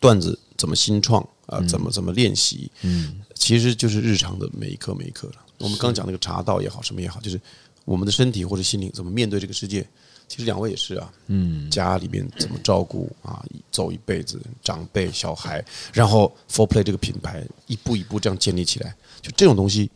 [0.00, 5.34] 段子怎么新创啊，怎么怎么练习，嗯，其实就是日常的每一刻每一刻了。
[5.58, 7.40] 我们刚讲那个茶道也好，什么也好，就是
[7.84, 9.86] 我们的身体或者心灵怎么面对这个世界。
[10.28, 13.42] 其实两位也是啊，嗯，家里面怎么照顾啊，
[13.72, 19.90] 走一辈子，长辈、小孩，然后 For Play 这个品牌一步一步这样建立起来，就这种东西，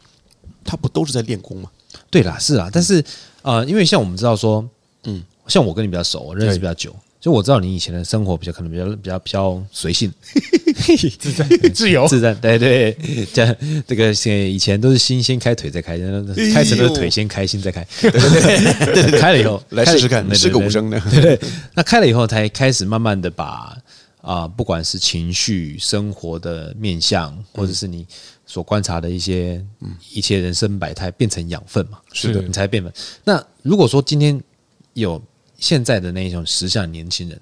[0.65, 1.71] 它不都是在练功吗？
[2.11, 3.05] 对啦，是啊，但是
[3.43, 4.67] 呃，因为像我们知道说，
[5.05, 6.97] 嗯，像我跟你比较熟，我认识比较久。
[7.23, 10.13] 就我知道你以前的生活比较可能比较比较比较随性，
[11.21, 12.05] 自在 自由。
[12.09, 12.97] 自在，对对，
[13.33, 13.57] 这样
[13.87, 14.13] 这个
[14.51, 15.97] 以前都是心先开腿再开，
[16.53, 20.91] 开始都是腿先开心再开， 对对对，开了以后来试试看，是个无声。
[20.91, 21.41] 的，对对，
[21.75, 23.79] 那开了以后才开始慢慢的把
[24.21, 28.05] 啊，不管是情绪、生活的面相，或者是你
[28.45, 29.65] 所观察的一些
[30.13, 32.93] 一切人生百态，变成养分嘛，是的，你才变本。
[33.23, 34.43] 那如果说今天
[34.95, 35.23] 有。
[35.63, 37.41] 现在的那种时下年轻人，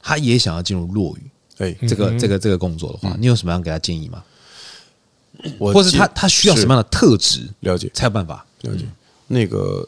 [0.00, 1.22] 他也想要进入落语，
[1.56, 4.22] 对这个这个这个工作的话，你有什么样给他建议吗？
[5.58, 7.48] 我或是他他需要什么样的特质？
[7.60, 8.84] 了解才有办法了解。
[9.26, 9.84] 那个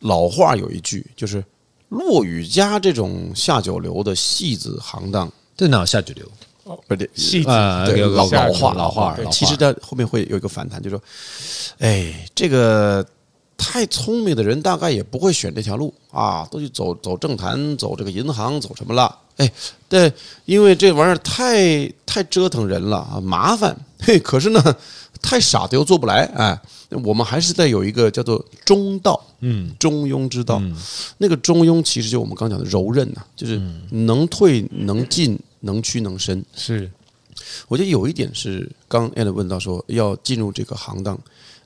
[0.00, 1.42] 老话有一句，就是
[1.88, 6.30] 落雨家这种下九流的戏子行当，这哪有下九流？
[6.86, 7.48] 不对戏子，
[7.86, 9.16] 对老老话老话。
[9.32, 11.02] 其实，在后面会有一个反弹，就是说，
[11.78, 13.02] 哎，这个。
[13.56, 19.18] 太聪明的人大概也不会选这条路啊，都去走走政坛，走这个银行，走什么了？
[19.36, 19.52] 哎，
[19.88, 20.12] 对，
[20.44, 23.76] 因为这玩意儿太太折腾人了啊，麻烦。
[23.98, 24.76] 嘿，可是呢，
[25.20, 26.24] 太傻的又做不来。
[26.34, 26.58] 哎，
[27.04, 30.62] 我们还是在有一个叫做中道，嗯，中庸之道。
[31.18, 36.42] 那个中庸其实就我们刚讲的柔韧呐，就是能退能进，能屈能伸。
[36.54, 36.90] 是，
[37.68, 41.18] 我觉得有一点是刚 Allen 问到说要进入这个行当。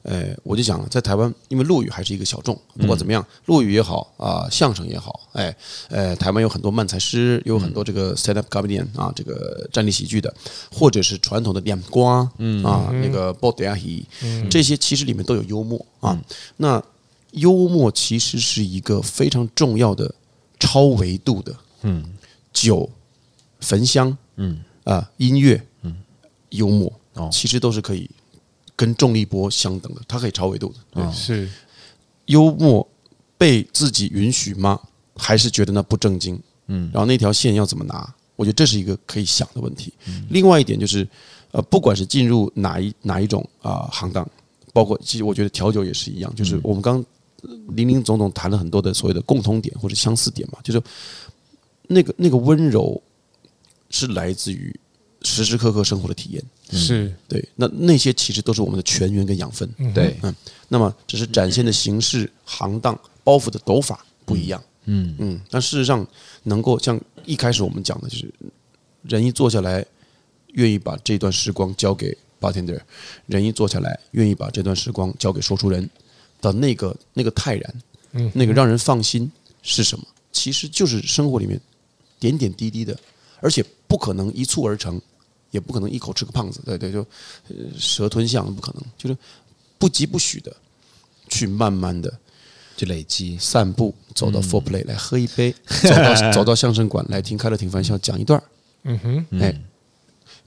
[0.02, 5.54] 哎，我就想了，在台湾，因为陆语还是一个小众，不管怎么样，陆语也好啊，相声也好，哎，
[5.88, 10.34] 呃，台湾有很多漫才师，有很多这个 stand up comedian 啊，这个站立喜剧的，
[10.72, 12.64] 或者是传统的念瓜，嗯。
[12.64, 14.06] 啊，那个布袋戏，
[14.50, 16.18] 这些其实里面都有幽默啊。
[16.56, 16.82] 那
[17.32, 20.14] 幽默其实是一个非常重要的
[20.58, 22.04] 超维度的，嗯，
[22.52, 22.88] 酒、
[23.60, 24.62] 焚香，嗯。
[24.84, 25.94] 啊，音乐，嗯，
[26.48, 28.10] 幽默，哦，其实都是可以。
[28.80, 30.78] 跟重力波相等的，它可以超维度的。
[30.90, 31.46] 对，是
[32.24, 32.88] 幽默
[33.36, 34.80] 被自己允许吗？
[35.14, 36.40] 还是觉得那不正经？
[36.68, 38.14] 嗯，然后那条线要怎么拿？
[38.36, 39.92] 我觉得这是一个可以想的问题。
[40.30, 41.06] 另外一点就是，
[41.50, 44.26] 呃，不管是进入哪一哪一种啊、呃、行当，
[44.72, 47.04] 包括其实我觉得调酒也是一样，就是我们刚
[47.76, 50.82] 林林总总谈了很多的所谓的共通点或者相似点嘛，就是
[51.86, 52.98] 那个那个温柔
[53.90, 54.74] 是来自于
[55.22, 56.42] 时时刻刻生活的体验。
[56.72, 59.68] 是对，那那些其实都是我们的泉源跟养分。
[59.92, 60.34] 对，嗯，
[60.68, 64.62] 那么只是展现的形式、行当、包袱的抖法不一样。
[64.84, 66.06] 嗯嗯，但事实上，
[66.44, 68.32] 能够像一开始我们讲的，就是
[69.02, 69.84] 人一坐下来，
[70.54, 72.80] 愿意把这段时光交给 bartender，
[73.26, 75.88] 人一坐下来，愿意把这段时光交给说书人
[76.40, 77.74] 的那个那个泰然，
[78.12, 79.30] 嗯，那个让人放心
[79.62, 80.04] 是什么？
[80.32, 81.60] 其实就是生活里面
[82.18, 82.96] 点点滴滴的，
[83.40, 85.00] 而且不可能一蹴而成，
[85.50, 87.06] 也不可能一口吃个胖子，对对，就
[87.78, 89.16] 蛇吞象不可能，就是
[89.78, 90.54] 不疾不徐的
[91.28, 92.12] 去慢慢的。
[92.76, 98.42] 去累积，散步，走到 Four Play 来喝一杯， 走到走到相声馆来听开了庭玩笑讲一段，
[98.84, 99.54] 嗯哼，哎，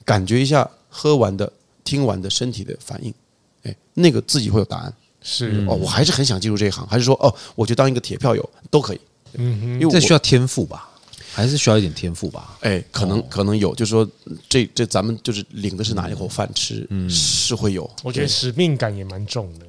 [0.04, 1.52] 感觉一下喝完的、
[1.84, 3.14] 听完的身体的反应，
[3.62, 4.92] 哎，那个自己会有答案。
[5.22, 9.00] 是哦，我还是很想进入这一行，还是说哦，我就当一个铁票友都可以。
[9.34, 10.90] 嗯哼，因为这需要天赋吧，
[11.34, 12.56] 还是需要一点天赋吧？
[12.60, 14.08] 哎，可能可能有，就是说
[14.48, 17.90] 这这咱们就是领的是哪一口饭吃，嗯，是会有。
[18.04, 19.66] 我觉得使命感也蛮重的。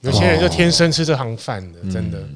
[0.00, 2.28] 有些人就天生吃这行饭的，真的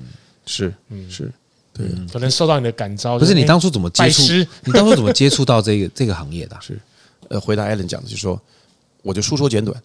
[0.47, 1.33] 是，嗯，是，
[1.73, 3.19] 对，可能受到你的感召。
[3.19, 4.23] 不是你当初怎么接触？
[4.65, 6.57] 你当初怎么接触到这个 这个行业的？
[6.61, 6.81] 是，
[7.29, 8.41] 呃，回答艾伦讲的就是说，
[9.03, 9.81] 我就书说简短，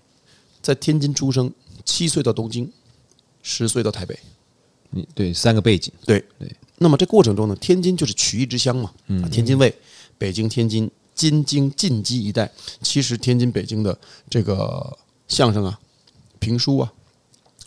[0.61, 1.51] 在天津出生，
[1.83, 2.71] 七岁到东京，
[3.41, 4.17] 十岁到台北，
[4.91, 6.55] 你对三个背景，对对。
[6.77, 8.91] 那么这过程中呢，天津就是曲艺之乡嘛，
[9.23, 9.73] 啊，天津卫，
[10.17, 12.51] 北京、天津、京津冀一带，
[12.81, 13.97] 其实天津、北京的
[14.29, 14.97] 这个
[15.27, 15.79] 相声啊，
[16.39, 16.91] 评书啊。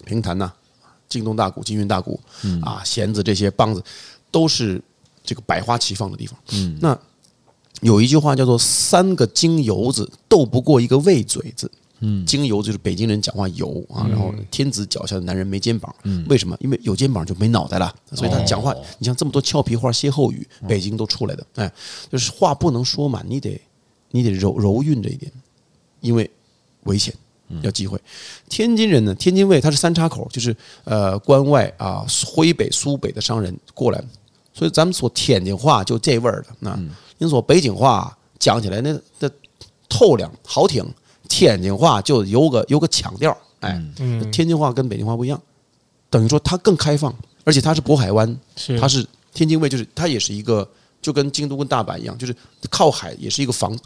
[0.04, 0.50] 评弹呐，
[1.08, 2.18] 京东大鼓、京韵大鼓，
[2.62, 3.82] 啊，弦子这些梆子，
[4.30, 4.80] 都是
[5.24, 6.38] 这个百花齐放的地方。
[6.52, 6.98] 嗯，那
[7.80, 11.70] 有一句话叫做“三个京油子斗不过一个魏嘴子”。
[12.00, 15.94] 嗯，京油就是北京人讲话油啊，然后天子脚下的男人没肩膀。
[16.04, 16.56] 嗯，为什么？
[16.60, 21.46] 因为有肩膀就没脑袋了，所以他讲话，你像这么多俏皮话、歇后语，北京都出来的。
[21.56, 21.72] 哎，
[22.10, 23.60] 就是话不能说满，你得
[24.10, 25.30] 你得柔柔韵着一点，
[26.00, 26.30] 因为
[26.84, 27.14] 危险。
[27.62, 27.98] 要忌讳，
[28.50, 29.14] 天津人呢？
[29.14, 33.98] 天津卫他是三岔口，就是呃关外啊徽北苏北的商人过来，
[34.52, 36.48] 所以咱们说天津话就这味儿的。
[36.60, 36.78] 那
[37.16, 39.30] 您说北京话讲起来那那
[39.88, 40.86] 透亮好听，
[41.28, 43.80] 天津话就有个有个腔调，哎，
[44.32, 45.40] 天津话跟北京话不一样，
[46.10, 47.14] 等于说它更开放，
[47.44, 48.38] 而且它是渤海湾，
[48.80, 50.68] 它是天津卫，就是它也是一个
[51.00, 52.34] 就跟京都跟大阪一样，就是
[52.70, 53.78] 靠海，也是一个防。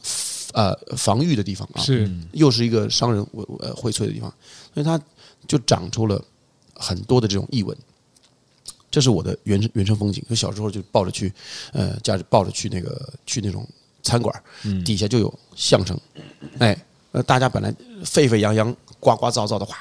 [0.54, 3.26] 呃，防御的地方啊，是又是一个商人
[3.60, 4.30] 呃荟萃的地方，
[4.74, 5.00] 所以它
[5.48, 6.22] 就长出了
[6.74, 7.74] 很多的这种译文。
[8.90, 10.22] 这是我的原生原生风景。
[10.28, 11.32] 就小时候就抱着去，
[11.72, 13.66] 呃，家里抱着去那个去那种
[14.02, 14.42] 餐馆，
[14.84, 15.98] 底下就有相声，
[16.58, 16.78] 哎，
[17.12, 17.72] 呃，大家本来
[18.04, 19.76] 沸沸扬扬、呱呱噪噪的，哗。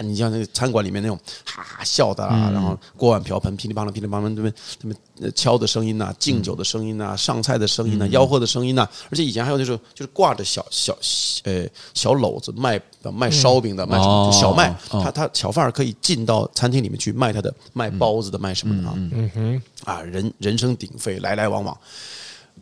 [0.00, 10.96] 你像那个餐馆里面那种哈哈笑的啊，然后锅碗瓢盆噼里啪啦噼里啪啦，那边那边敲的声音呐，敬酒的声音呐，上菜的声音呐，吆喝的声音呐，而且以前还有那种就是挂着小小
[11.44, 11.64] 呃
[11.94, 12.80] 小篓子卖
[13.14, 18.94] 卖烧饼的，卖什么小卖，他他小贩儿可以进到餐厅里面去卖他的卖包子的，卖什么的啊？
[18.96, 21.78] 嗯哼啊，人人声鼎沸，来来往往，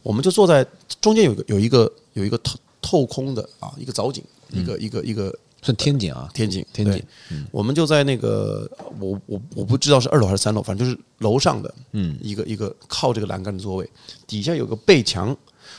[0.03, 0.67] 我们就坐在
[1.01, 2.39] 中间有个有一个有一个
[2.81, 5.37] 透透空的啊一个藻井，一个一个一个。
[5.63, 7.05] 算天井啊，天井，天井。
[7.51, 8.67] 我们就在那个，
[8.99, 13.87] 我我我不知道是二楼还是三楼，反正就是楼上的，嗯，一个一个靠这个栏杆的座位，
[14.27, 15.37] 底下有个背墙，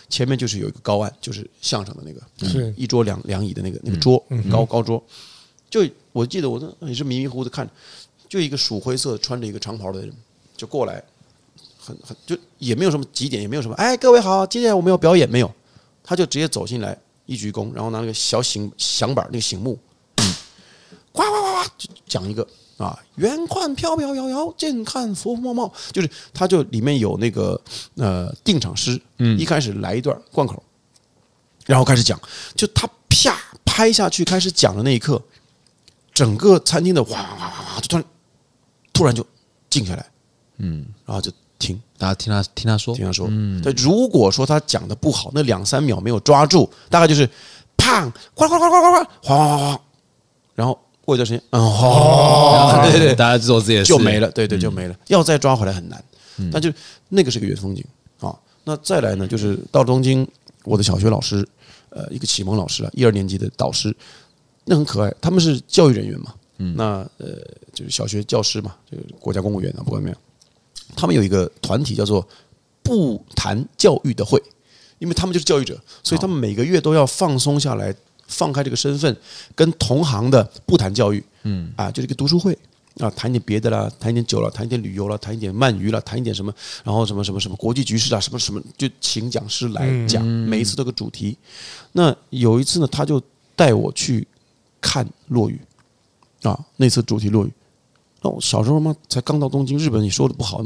[0.07, 5.03] 前面就是有一个高案，就是相声的那个，是一桌两两椅的那个那个桌，高高桌。
[5.67, 7.67] 就我记得我那也是迷迷糊糊的看，
[8.29, 10.13] 就一个鼠灰色穿着一个长袍的人
[10.55, 11.03] 就过来，
[11.79, 15.51] 很很就也没有什么几点，也没有什么，哎，各位好，今天我们要表演没有？
[16.11, 16.97] 他就直接走进来。
[17.27, 19.79] 一鞠躬，然后拿那个小醒响板，那个醒木，
[21.13, 22.45] 呱呱呱呱，就讲一个
[22.75, 27.61] 啊，远看飘飘摇摇，近看浮浮冒冒，就是他就里面有那个
[27.95, 30.61] 呃定场诗，嗯，一开始来一段贯口，
[31.67, 32.19] 然后开始讲，
[32.53, 35.21] 就他啪拍下去开始讲的那一刻，
[36.13, 38.05] 整个餐厅的哗哗哗哗，就突然
[38.91, 39.25] 突然就
[39.69, 40.05] 静下来，
[40.57, 41.31] 嗯，然后就。
[42.01, 43.27] 听，大家听他听他说，听他说。
[43.29, 47.27] 嗯，如果说他讲的不好，那两三秒没有抓住，大概就是，
[47.77, 49.81] 砰，哗哗哗哗哗哗，哗哗哗，
[50.55, 54.95] 然后过一段时间，嗯，哦，对对，大家做自己的事就没了，对对，就没了。
[55.07, 56.03] 要再抓回来很难，
[56.51, 56.71] 但就
[57.09, 57.83] 那个是个原风景
[58.19, 58.35] 啊。
[58.63, 60.27] 那再来呢，就是到东京，
[60.63, 61.47] 我的小学老师，
[61.89, 63.95] 呃，一个启蒙老师啊，一二年级的导师，
[64.65, 66.83] 那很可爱，他们是教育人员嘛，嗯，那
[67.17, 67.27] 呃
[67.73, 70.17] 就是小学教师嘛，就是国家公务员啊，不管怎么样，
[70.95, 72.27] 他们有一个团体叫做
[72.83, 74.41] 不谈教育的会，
[74.99, 77.93] 因为他们就是教育者，所以他们每个月都要放松下来，
[78.27, 79.15] 放开这个身份，
[79.55, 82.57] 跟同行的不谈教育，嗯啊，就是一个读书会。
[82.99, 91.37] 啊，谈一点别的啦，谈一点酒了，谈一点旅游了，谈一点鳗鱼了，谈一点什么，然后什么什么什么国际局势啊，什么什么，就请讲师来讲，每一次都有个主题。
[91.93, 93.19] 那有一次呢，他就
[93.55, 94.27] 带我去
[94.81, 95.57] 看落雨
[96.43, 97.53] 啊，那次主题落语。
[98.21, 100.63] 那我小时候嘛，才刚到东京，日本你说的不好，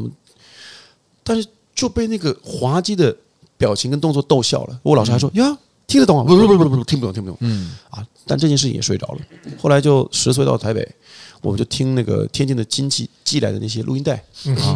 [1.23, 3.15] 但是就被那个滑稽的
[3.57, 4.79] 表情跟动作逗笑了。
[4.83, 6.23] 我老师还说呀，听得懂啊？
[6.23, 7.37] 不不不不不，听不懂听不懂。
[7.41, 9.19] 嗯啊，但这件事情也睡着了。
[9.59, 10.87] 后来就十岁到台北。
[11.41, 14.15] 我们就听那个天津的亲戚寄来的那些录音带，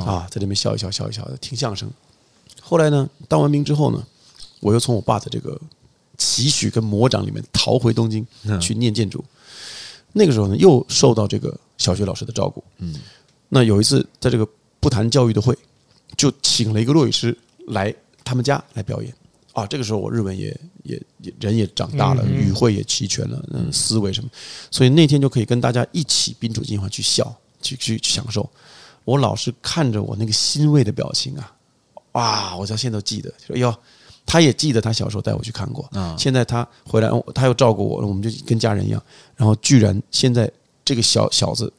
[0.05, 1.89] 啊，在那边笑一笑，笑一笑的听相声。
[2.61, 4.05] 后来呢，当完兵之后呢，
[4.59, 5.59] 我又从我爸的这个
[6.15, 8.27] 期许跟魔掌里面逃回东京
[8.61, 9.23] 去念建筑。
[10.13, 12.63] 那个时候呢，又受到这个小学老师的照顾。
[12.77, 12.93] 嗯，
[13.47, 14.47] 那有一次在这个
[14.79, 15.57] 不谈教育的会，
[16.15, 17.35] 就请了一个落语师
[17.69, 17.91] 来
[18.23, 19.11] 他们家来表演。
[19.53, 24.29] 啊，这个时候我日文也也也人也长大了，语汇也齐全了，嗯，思维什么，
[24.69, 28.47] 所以那天就可以跟大家一起宾主尽欢去笑，去去享受。
[29.05, 31.51] 我老师看着我那个欣慰的表情啊，
[32.11, 33.33] 哇，我到现在都记得。
[33.45, 33.75] 说哟，
[34.23, 39.03] 他也记得他小时候带我去看过，啊，现在他回来，他又照顾我，我们就跟家人一样。
[39.35, 40.49] 然后居然现在
[40.89, 41.71] 这个小小子。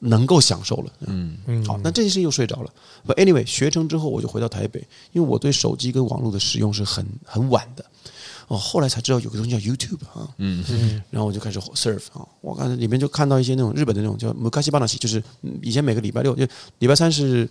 [0.00, 2.72] 能够享受了，嗯嗯，好，那这件事又睡着了。
[3.04, 4.78] But anyway，学成之后我就回到台北，
[5.10, 7.84] 因为我对手机跟网络的使用是很很晚的。
[8.46, 15.20] 哦，后来才知道有个东西叫 YouTube 啊，嗯嗯，然后我就开始 surf 啊，我看里面就看到一些那种日本的那种叫昔话就是
[15.62, 16.46] 以前每个礼拜六就
[16.78, 17.42] 礼拜三是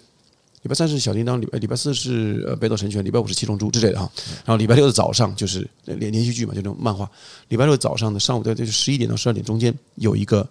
[0.62, 4.10] 礼拜三是小叮当，礼拜礼拜四是呃北斗神拳，礼拜五是七龙珠之类的哈。
[4.46, 7.12] 然后礼拜六的早上就是连连续剧嘛，就那种漫画。
[7.50, 10.50] 礼拜六早上的上午在就是十一点到十二点中间有一个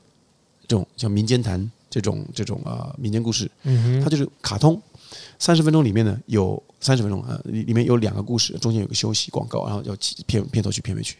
[0.67, 1.71] 这种像民间谈。
[1.89, 3.51] 这种这种啊民间故事，
[4.03, 4.79] 它就是卡通，
[5.39, 9.97] 三十分钟里面呢有三十分钟啊，里面有两个故事，中间有个休息广告，然后要
[10.27, 11.17] 片片头曲片尾曲，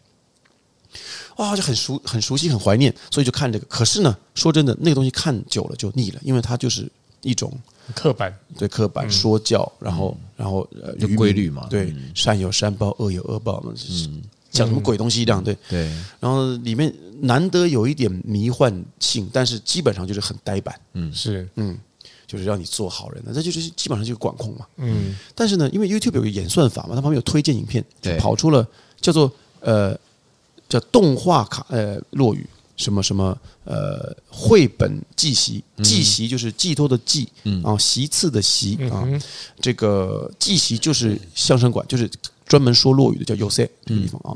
[1.37, 3.65] 哇，就很熟很熟悉很怀念，所以就看这个。
[3.67, 6.91] 可是呢，说真的，那个东西看久了就腻了，因为它就是
[7.23, 7.51] 一种
[7.95, 14.23] 刻板，对刻板说教，然后然后呃有规律嘛，对，善有善报，恶有恶报嘛，嗯。
[14.57, 15.57] 讲什么鬼东西一样，对。
[15.69, 21.79] 对，然后里面难得有一点迷幻性，但是基本上就是很呆板，嗯，是，嗯，
[22.27, 28.67] 就是让你做好人，那这就是基本上就是管控嘛，嗯，但是呢，因为 YouTube 有个演算法嘛，它旁边有推荐影片，就跑出了
[29.01, 29.31] 叫做
[29.61, 29.99] 呃
[30.69, 32.47] 叫动画卡呃落雨
[32.77, 37.63] 什么什么呃绘本寄习，寄习就是寄托的寄，嗯。
[37.63, 39.07] 啊习次的习啊，
[39.61, 42.11] 这个寄习就是相声馆，就是。
[42.47, 44.31] 专门说落语的叫 u C 这个地方啊，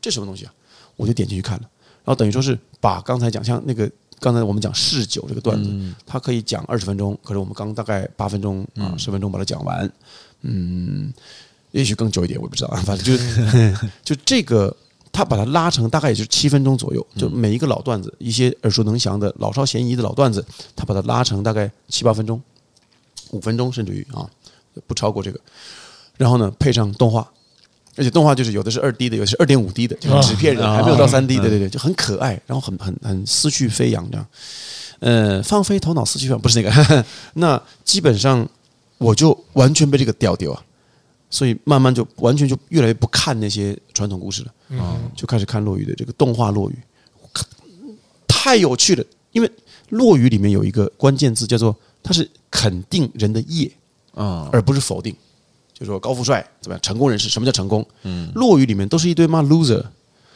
[0.00, 0.52] 这什么东西啊？
[0.96, 1.62] 我就点进去看了，
[2.04, 5.70] 然后等于说是把刚才讲像那个刚才我们讲嗜酒这个段子，
[6.04, 9.90] 它可以讲二十分钟，可是我们刚大概八分钟啊十分钟把它讲完，
[10.42, 11.12] 嗯，
[11.70, 13.16] 也许更久一点，我也不知道啊， 反正就
[14.14, 14.76] 就这个，
[15.10, 20.44] 他把它拉成大概也就是七分钟左右，就每一个老段子，一些耳熟能详的老少咸宜的老段子，
[20.76, 22.40] 他把它拉成大概七八分钟，
[23.30, 24.28] 五分钟甚至于啊，
[24.86, 25.40] 不超过这个。
[26.16, 27.28] 然后呢，配上动画，
[27.96, 34.26] 而且动画就是有的是二 D 的，有的是二点五 D 的，就是纸片人，还没有到三 D 的，对对对，就很可爱，然后很很很思绪飞扬这样，
[35.00, 36.70] 呃，放飞头脑思绪飞扬不是那个。
[36.70, 37.04] 呵呵，
[37.34, 38.48] 那基本上
[38.98, 40.62] 我就完全被这个吊丢啊，
[41.28, 44.52] 所以慢慢就完全就越来越不看那些传统故事了，
[45.16, 46.78] 就开始看落雨的这个动画落雨，
[48.28, 49.50] 太有趣了，因为
[49.88, 53.70] 落雨里面有一个关键字叫做它是肯定人的业
[54.14, 55.14] 啊，而不是否定。
[55.82, 56.80] 就说高富帅怎么样？
[56.80, 57.84] 成功人士，什么叫成功？
[58.04, 59.82] 嗯，落语里面都是一堆妈 loser，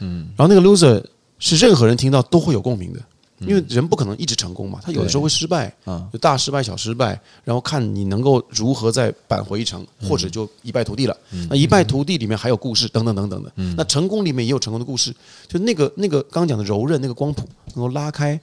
[0.00, 1.02] 嗯，然后那个 loser
[1.38, 3.00] 是任何人听到都会有共鸣的，
[3.38, 11.16] 因为人不可能一直成功嘛，他有的时候会失败，啊，就大失败、小失败，然后看你能够如何再扳回一城，或者就一败涂地了。
[11.48, 13.52] 那一败涂地里面还有故事，等等等等的。
[13.76, 15.14] 那成功里面也有成功的故事，
[15.46, 18.40] 就那个那个刚刚讲的柔韧那个光谱能够拉开，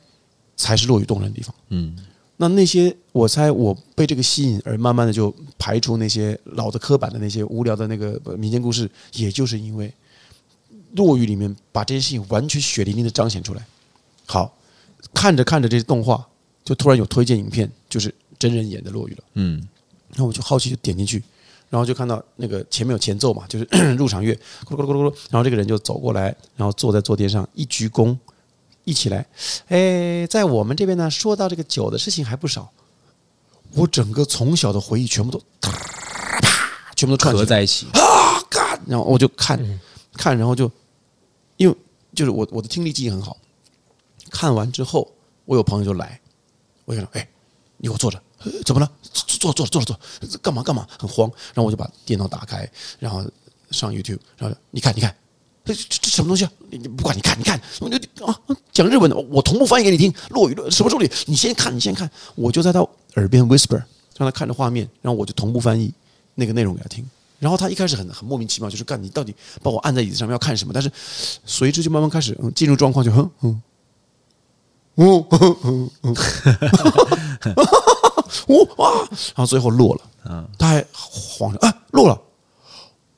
[0.56, 1.54] 才是落语动人的地方。
[1.70, 1.96] 嗯。
[2.44, 9.94] 那那些，我猜我被这个吸引，而慢慢的就排除那些老的刻板的那些无聊的那个民间故事，也就是因为
[10.96, 13.66] 落语里面把这些事情完全血淋淋的彰显出来。
[14.26, 14.54] 好，
[15.14, 16.28] 看着看着这些动画，
[16.66, 19.24] 就突然有推荐影片，就是真人演的落语了。
[19.36, 19.66] 嗯，
[20.16, 21.24] 那我就好奇就点进去，
[21.70, 23.66] 然后就看到那个前面有前奏嘛，就是
[23.96, 24.34] 入场乐，
[24.66, 28.18] 咕噜咕噜咕噜，然后这个人就走过来，然后坐在坐垫上一鞠躬。
[28.84, 29.26] 一起来，
[29.68, 32.72] 哎，在我们这边呢，说到这个酒的事情还不少。
[33.76, 35.72] 我整个从小的回忆全部都啪
[36.42, 38.40] 啪，全部都串合在一起啊！
[38.50, 39.58] 干然后我就看
[40.14, 40.72] 看，然后就
[41.58, 41.76] 因为
[42.14, 43.36] 就是我我的听力记忆很好，
[44.30, 45.12] 看完之后，
[45.46, 46.20] 我有朋友就来，
[46.86, 47.28] 我就说：“哎，
[47.78, 48.22] 你给我坐着，
[48.64, 48.92] 怎么了？
[49.12, 50.88] 坐坐坐坐坐，干嘛干嘛？
[51.00, 52.70] 很慌。”然后我就把电脑打开，
[53.00, 53.26] 然后
[53.72, 55.16] 上 YouTube，然后你看你看，
[55.66, 56.52] 这这这什么东西啊？
[56.70, 58.38] 你不管你看你看，我就啊
[58.72, 60.14] 讲日文的，我同步翻译给你听。
[60.30, 61.10] 落语什么助理？
[61.26, 62.80] 你先看你先看，我就在他
[63.16, 63.82] 耳边 whisper，
[64.18, 65.94] 让他看着画面，然后我就同步翻译
[66.36, 67.08] 那个内容给他听。
[67.40, 70.74] 然后他一开始很很莫名其妙，就是干你到底把我按在椅子上面要看什么？
[70.74, 70.92] 但是
[71.46, 73.62] 随之就慢慢开始嗯进入状况，就哼哼，
[74.96, 76.16] 哦哼哼哼，
[78.48, 82.22] 哦哇，然后最后落了，嗯，他还慌了啊落了，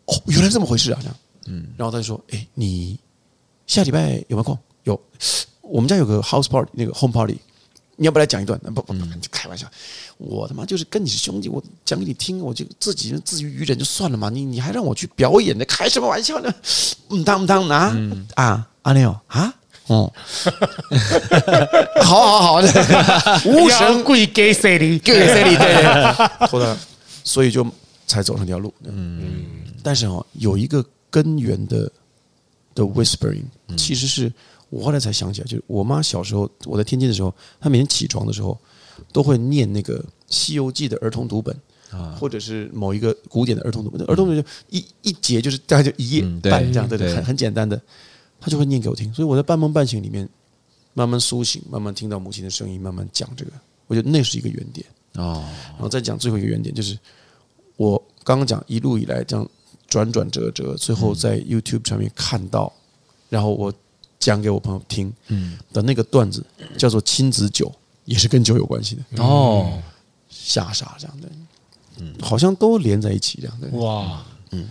[0.06, 1.16] 哦原来这么回事啊这样，
[1.46, 3.00] 嗯，然后他就说哎你
[3.68, 4.58] 下礼拜有没有空？
[4.84, 5.00] 有，
[5.62, 7.38] 我们家有个 house party 那个 home party。
[7.98, 8.60] 你要不来讲一段？
[8.60, 9.66] 不不不，就开玩笑。
[10.18, 14.30] 我他妈就是跟你是兄弟，我讲给你听，我就自己自娱娱人就算了嘛。
[14.30, 16.54] 你你还让我去表演呢，开什么玩笑呢？
[17.10, 17.96] 嗯当嗯当啊
[18.36, 19.54] 啊阿牛啊
[19.88, 20.12] 哦，
[22.04, 22.68] 好好好的，
[23.46, 25.00] 无神贵给谁的？
[25.00, 25.58] 跪给谁的？
[25.58, 26.76] 对对， 后来
[27.24, 27.66] 所以就
[28.08, 28.74] 才走上这条路。
[28.84, 29.46] 嗯，
[29.82, 30.84] 但是哦，有一个
[31.16, 31.90] 根源的
[32.74, 33.46] 的 whispering，
[33.78, 34.30] 其实是。
[34.72, 38.60] 我后来才想起来，就是我妈小时候，我在天津的时候，她每天起床的时候
[39.14, 41.56] 都会念那个《西游记》的儿童读本
[41.92, 44.02] 啊，或者是某一个古典的儿童读本。
[44.08, 47.80] 儿童读本就一一节就是大概就一页半这样，对对，很很简单的，
[48.42, 49.14] 她就会念给我听。
[49.14, 50.28] 所以我在半梦半醒里面
[50.94, 53.52] 慢慢苏醒，慢慢听到母亲的声音，慢慢讲这个，
[53.88, 55.46] 我觉得那是一个原点哦。
[55.74, 56.98] 然后再讲最后一个原点，就是
[57.78, 59.48] 我刚刚讲一路以来这样
[59.96, 62.74] 转转折折，最后在 YouTube 上面看到，
[63.30, 63.74] 然后我。
[64.18, 66.44] 讲给我朋友听，嗯，的那个段子
[66.78, 67.72] 叫做亲子酒，
[68.06, 69.24] 也是跟酒有关系的。
[69.24, 69.80] 哦，
[70.30, 71.30] 吓傻这样的，
[72.00, 74.68] 嗯，好像都连在一起这样的，哇，嗯，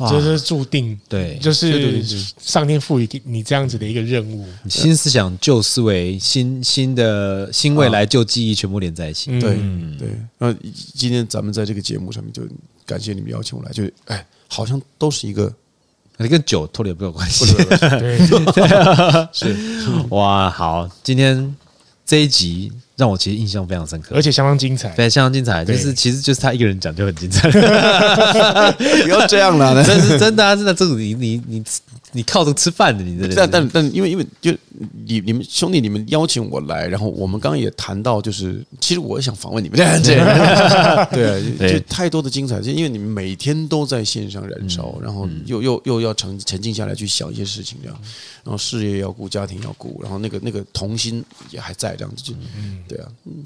[0.00, 9.56] 这是注定，对，就是上天赋予你这样子的一个任务，新思想、旧思维、新新的新未来、旧记忆，全部连在一起，对
[9.98, 10.20] 对。
[10.36, 10.52] 那
[10.94, 12.42] 今天咱们在这个节目上面，就
[12.84, 15.50] 感谢你们邀请我来，就哎，好像都是一个。
[16.22, 17.46] 你跟酒脱离也没有关系，
[17.98, 18.18] 对，
[19.32, 19.56] 是
[20.10, 21.56] 哇，好，今天
[22.04, 22.70] 这一集
[23.00, 27.50] 让我其实印象非常深刻，而且相当精彩，对，相当精彩，就是其实就是他一个人讲就很精彩，
[29.02, 31.64] 不要这样了， 但是真的啊，真的，这种你你你。
[32.12, 34.50] 你靠着吃饭的，你这但但但因为因为就
[35.06, 39.78] 你你们兄弟你们邀请我来，然后我们刚刚也谈到，就是其实我也想访问你们。
[39.78, 40.10] 这样子，
[41.12, 47.96] 对，就太多的精彩，就因为你们每天都在线上燃烧，然后又又又要沉沉静下来去想一些事情这样，
[48.42, 52.24] 然后事业要顾，家庭要顾，然后那个那个童心也还在这样子，
[52.88, 53.42] 就对啊，嗯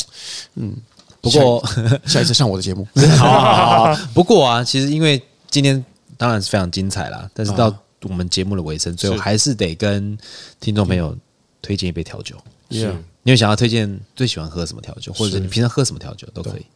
[0.55, 0.77] 嗯，
[1.21, 1.65] 不过
[2.07, 2.87] 下一次上我的节目，
[3.19, 5.85] 好 好好， 不过啊，其实因为今天
[6.17, 7.75] 当然是非常精彩啦，但是到。
[8.07, 10.15] 我们节目的尾声，最后还是得跟
[10.61, 11.17] 听众朋友
[11.63, 12.37] 推荐一杯调酒。
[12.71, 16.67] 是，你有想要推荐最喜欢喝什么调酒，或者你平常喝什么调酒都可以。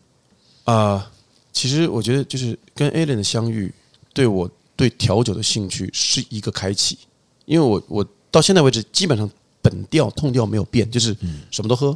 [0.64, 1.10] 啊，
[1.52, 3.70] 其实我觉得就是跟 Alan 的相遇，
[4.14, 6.96] 对我对调酒的兴趣是一个开启。
[7.44, 9.30] 因为我我到现在为止基本上
[9.60, 11.14] 本调痛调没有变，就是
[11.50, 11.94] 什么都喝。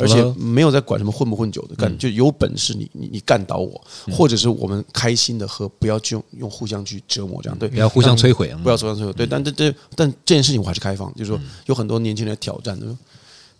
[0.00, 12.86] 而且没有在管什么混不混酒的，干就有本事你你你干倒我，或者是我们开心的喝，不要去用互相去折磨这样，对，不要互相摧毁，不要互相摧毁，对，但这这但这件事情我还是开放，就是说有很多年轻人来挑战的，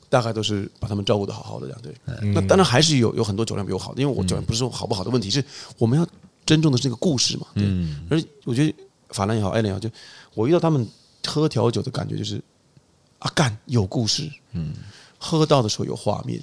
[0.09, 5.45] 大概都是把他们照顾的好好的这样，对，那当然还是有有很多酒量比我好的，因为我酒量不是说好不好的问题，是
[5.79, 6.07] 我们要
[6.47, 7.65] 尊重的是那个故事嘛，对，
[8.11, 8.75] 而我觉得
[9.11, 9.89] 法兰也好，艾伦也好，就
[10.35, 10.87] 我遇到他们
[11.27, 12.43] 喝调酒的感觉就是
[13.19, 14.73] 啊干有故事，嗯。
[15.25, 16.43] 喝到的时候有画面，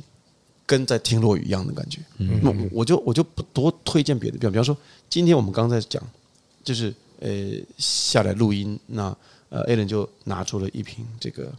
[0.66, 2.00] 跟在听落雨一样的感觉。
[2.42, 4.78] 那我就我就不多推荐别的，比方比方说，
[5.10, 6.02] 今天我们刚在讲，
[6.64, 7.30] 就是呃
[7.78, 9.14] 下来录音，那
[9.50, 11.52] 呃 Alan 就拿出了一瓶这个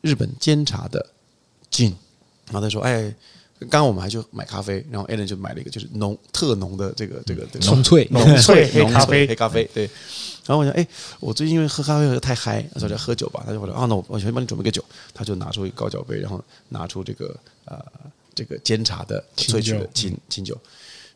[0.00, 1.06] 日本煎茶的
[1.70, 1.94] Gin，
[2.46, 3.14] 然后他说：“哎，
[3.60, 9.88] 刚刚我们还去买咖啡，然后 Alan 就买了一个就是浓特浓的这个这个浓萃浓萃黑咖啡黑咖啡。”对。
[10.46, 10.86] 然后我想，哎，
[11.18, 13.42] 我最近因为喝咖啡喝得太嗨，他说来喝酒吧。
[13.44, 14.84] 他就说，啊，那我我先帮你准备个酒。
[15.12, 17.34] 他就拿出一个高脚杯，然后拿出这个
[17.64, 17.84] 呃
[18.32, 20.56] 这个煎茶的萃取的清清酒，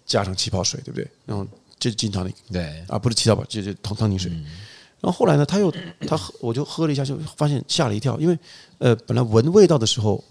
[0.05, 1.07] 加上气泡水，对不对？
[1.27, 1.47] 然后
[1.79, 4.33] 就是金汤力，对啊，不是气泡吧，就是汤汤宁水。
[5.01, 5.73] 然后后来呢，他又
[6.09, 8.37] 他喝，我就喝了一下，就发现吓了一跳，因为
[8.79, 10.23] 呃本来闻味道的时候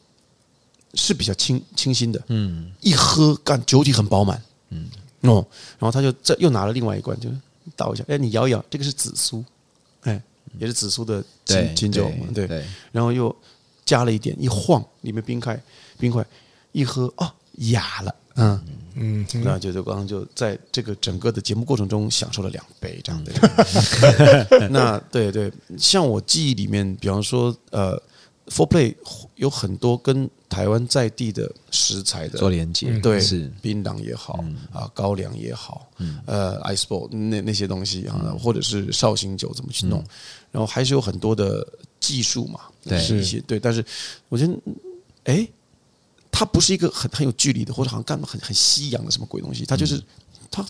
[0.93, 4.87] 是比较清清新的，嗯，一喝干酒体很饱满，嗯。
[5.21, 5.45] 哦，
[5.77, 7.29] 然后他就再又拿了另外一罐，就。
[7.75, 9.45] 倒一下，哎，你摇一摇，这个是紫苏，
[10.01, 10.19] 哎，
[10.57, 13.33] 也是紫苏的金金酒嘛，对，然后又
[13.85, 15.61] 加了一点，一晃里面冰块，
[15.99, 16.25] 冰块
[16.71, 18.59] 一喝，哦，哑了，嗯。
[18.95, 28.01] 嗯，那就就刚刚就在这个整个的节目过程中享受了两杯这样的， 那对对，像我记忆里面，比方说，呃
[28.49, 28.95] Four Play
[29.35, 33.51] 有很多跟台湾在地的食材的做连接，对，是。
[33.61, 34.43] 槟榔也好
[34.73, 35.87] 啊，高粱也好，
[36.25, 40.03] 呃，Ice Ball 那那些东西啊，或者是绍兴酒怎么去弄，
[40.51, 41.65] 然后还是有很多的
[41.99, 43.85] 技术嘛，对，一些对，但是
[44.27, 44.53] 我觉得，
[45.25, 45.47] 哎，
[46.31, 50.01] 它不是一个很很有距离的，或者好像干很很西洋的什么鬼东西，它就是
[50.49, 50.65] 它，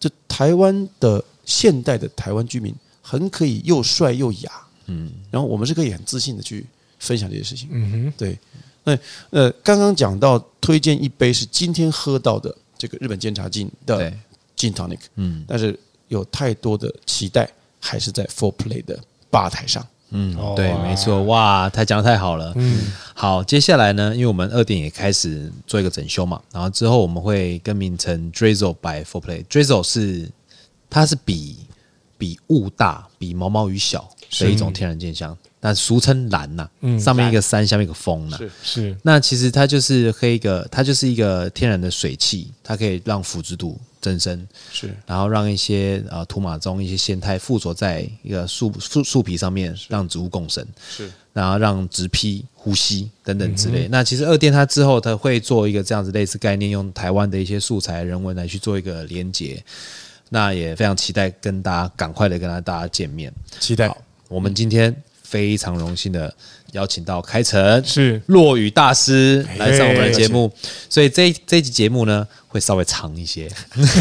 [0.00, 4.50] 就台湾的现代的台湾居民很可以又帅又雅，
[4.86, 6.66] 嗯，然后我们是可以很自信的去。
[6.98, 8.38] 分享这些事情，嗯哼，对，
[8.84, 8.98] 那
[9.30, 14.10] 呃，刚刚讲到推荐一杯是今天喝到的这个日本煎茶劲的
[14.56, 15.78] Gin Tonic，嗯，但是
[16.08, 17.48] 有太多的期待
[17.80, 18.98] 还是在 Four Play 的
[19.30, 30.30] 吧台上，嗯，对，没错，哇，他讲的太好了，嗯，好，接下来呢，因为我们二店也开始做一个整修嘛，然后之后我们会更名成 Drizzle by Four Play，Drizzle 是
[30.88, 31.58] 它是比
[32.16, 34.08] 比雾大，比毛毛雨小
[34.38, 35.36] 的一种天然健香。
[35.60, 38.96] 那俗称蓝呐、啊，嗯、上面一个山，下面一个峰呐，是是。
[39.02, 44.94] 那其实它就是黑一个，它就是一个天然的水汽，它可以让腐殖度增生，是。
[45.06, 51.10] 然后让一些呃土马中一些仙胎附着在一个树树树皮上面，让植物共生，是。
[51.32, 53.88] 然后让植批呼吸等等之类。
[53.88, 59.62] 嗯、那其实二店它之后它会做一个这样子类似概念，用台湾的一些素材人文来去做一个连接。
[60.28, 63.90] 那也非常期待跟大家赶快的跟大家见面，期待。
[64.28, 64.94] 我们今天。
[65.26, 66.32] 非常荣幸的
[66.72, 70.50] 邀请到开城是落雨大师来上我们的节目，
[70.88, 73.48] 所以这这一集节目呢会稍微长一些。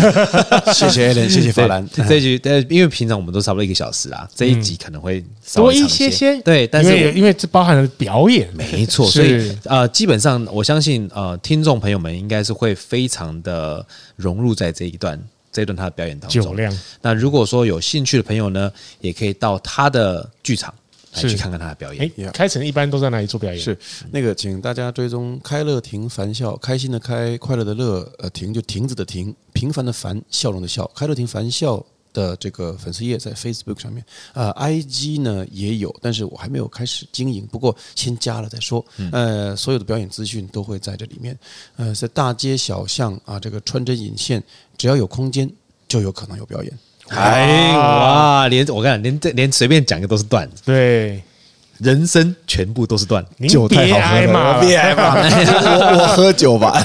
[0.74, 1.88] 谢谢 Allen，谢谢法兰。
[2.08, 6.40] 这一集呃，因为平常我们都差不多一个小时啊，这一集可能会稍微长一些些。
[6.42, 13.86] 对，但是因为这包含了表演，没错，所以呃，基本上我相信呃，听众朋友们应该是会非常的
[14.16, 15.20] 融入在这一段
[15.52, 16.56] 这一段他的表演当中。
[17.02, 20.74] 那如果说有兴趣的朋友呢，也可以到他的剧场。
[21.22, 22.12] 是去看看他的表演。
[22.18, 23.60] 哎，开城一般都在哪里做表演？
[23.60, 23.78] 是
[24.12, 30.90] 那个，请大家追踪开乐亭凡笑，开心的开，快乐的乐，呃，亭就亭子的亭，平凡的凡，笑容的笑。
[30.96, 31.84] 开乐亭凡笑
[32.14, 38.84] 的这个粉丝页在 Facebook 上面，呃，IG 呢也有，但是我还没有开始经营，不过先加了再说。
[39.12, 41.38] 呃，所有的表演资讯都会在这里面。
[41.76, 44.42] 呃，在大街小巷啊，这个穿针引线，
[44.78, 45.52] 只要有空间，
[45.90, 46.80] 就有可能有表演。
[47.10, 48.48] 哎哇！
[48.48, 50.64] 连我跟你讲，连这连随便讲个都是段子。
[50.66, 51.22] 对，
[51.78, 53.48] 人生全部都是段子。
[53.48, 56.82] 酒太好喝了，别挨骂，我 我喝酒吧。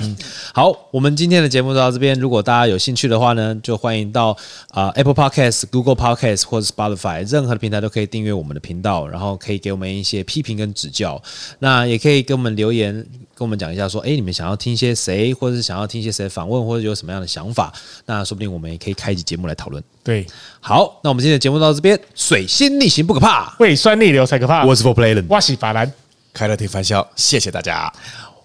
[0.00, 0.16] 嗯，
[0.54, 2.18] 好，我们今天的节目就到这边。
[2.18, 4.30] 如果大家有兴趣的话呢，就欢迎到
[4.70, 11.20] 啊、呃、Apple Podcast、Google Podcast 或者 Spotify 任何的平台都可以订阅我们的频道，然后可以给我们一些批评跟指教。
[11.58, 13.04] 那也可以给我们留言。
[13.38, 17.72] 跟我们讲一下，说，哎，你们想要听一些谁，或者是想要听一些谁访问，或者有什么样的想法？
[18.06, 19.80] 那说不定我们也可以开一集节目来讨论。
[20.02, 20.26] 对，
[20.58, 24.64] 好，那我们今天的节目到这边，水星逆行不可怕，胃酸逆流才可怕。
[24.64, 25.92] 我是 For Play Allen，我是法兰，
[26.34, 27.92] 开乐亭凡笑，谢谢大家，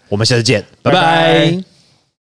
[0.10, 1.02] 我们下次见，拜拜。
[1.02, 1.73] 拜拜。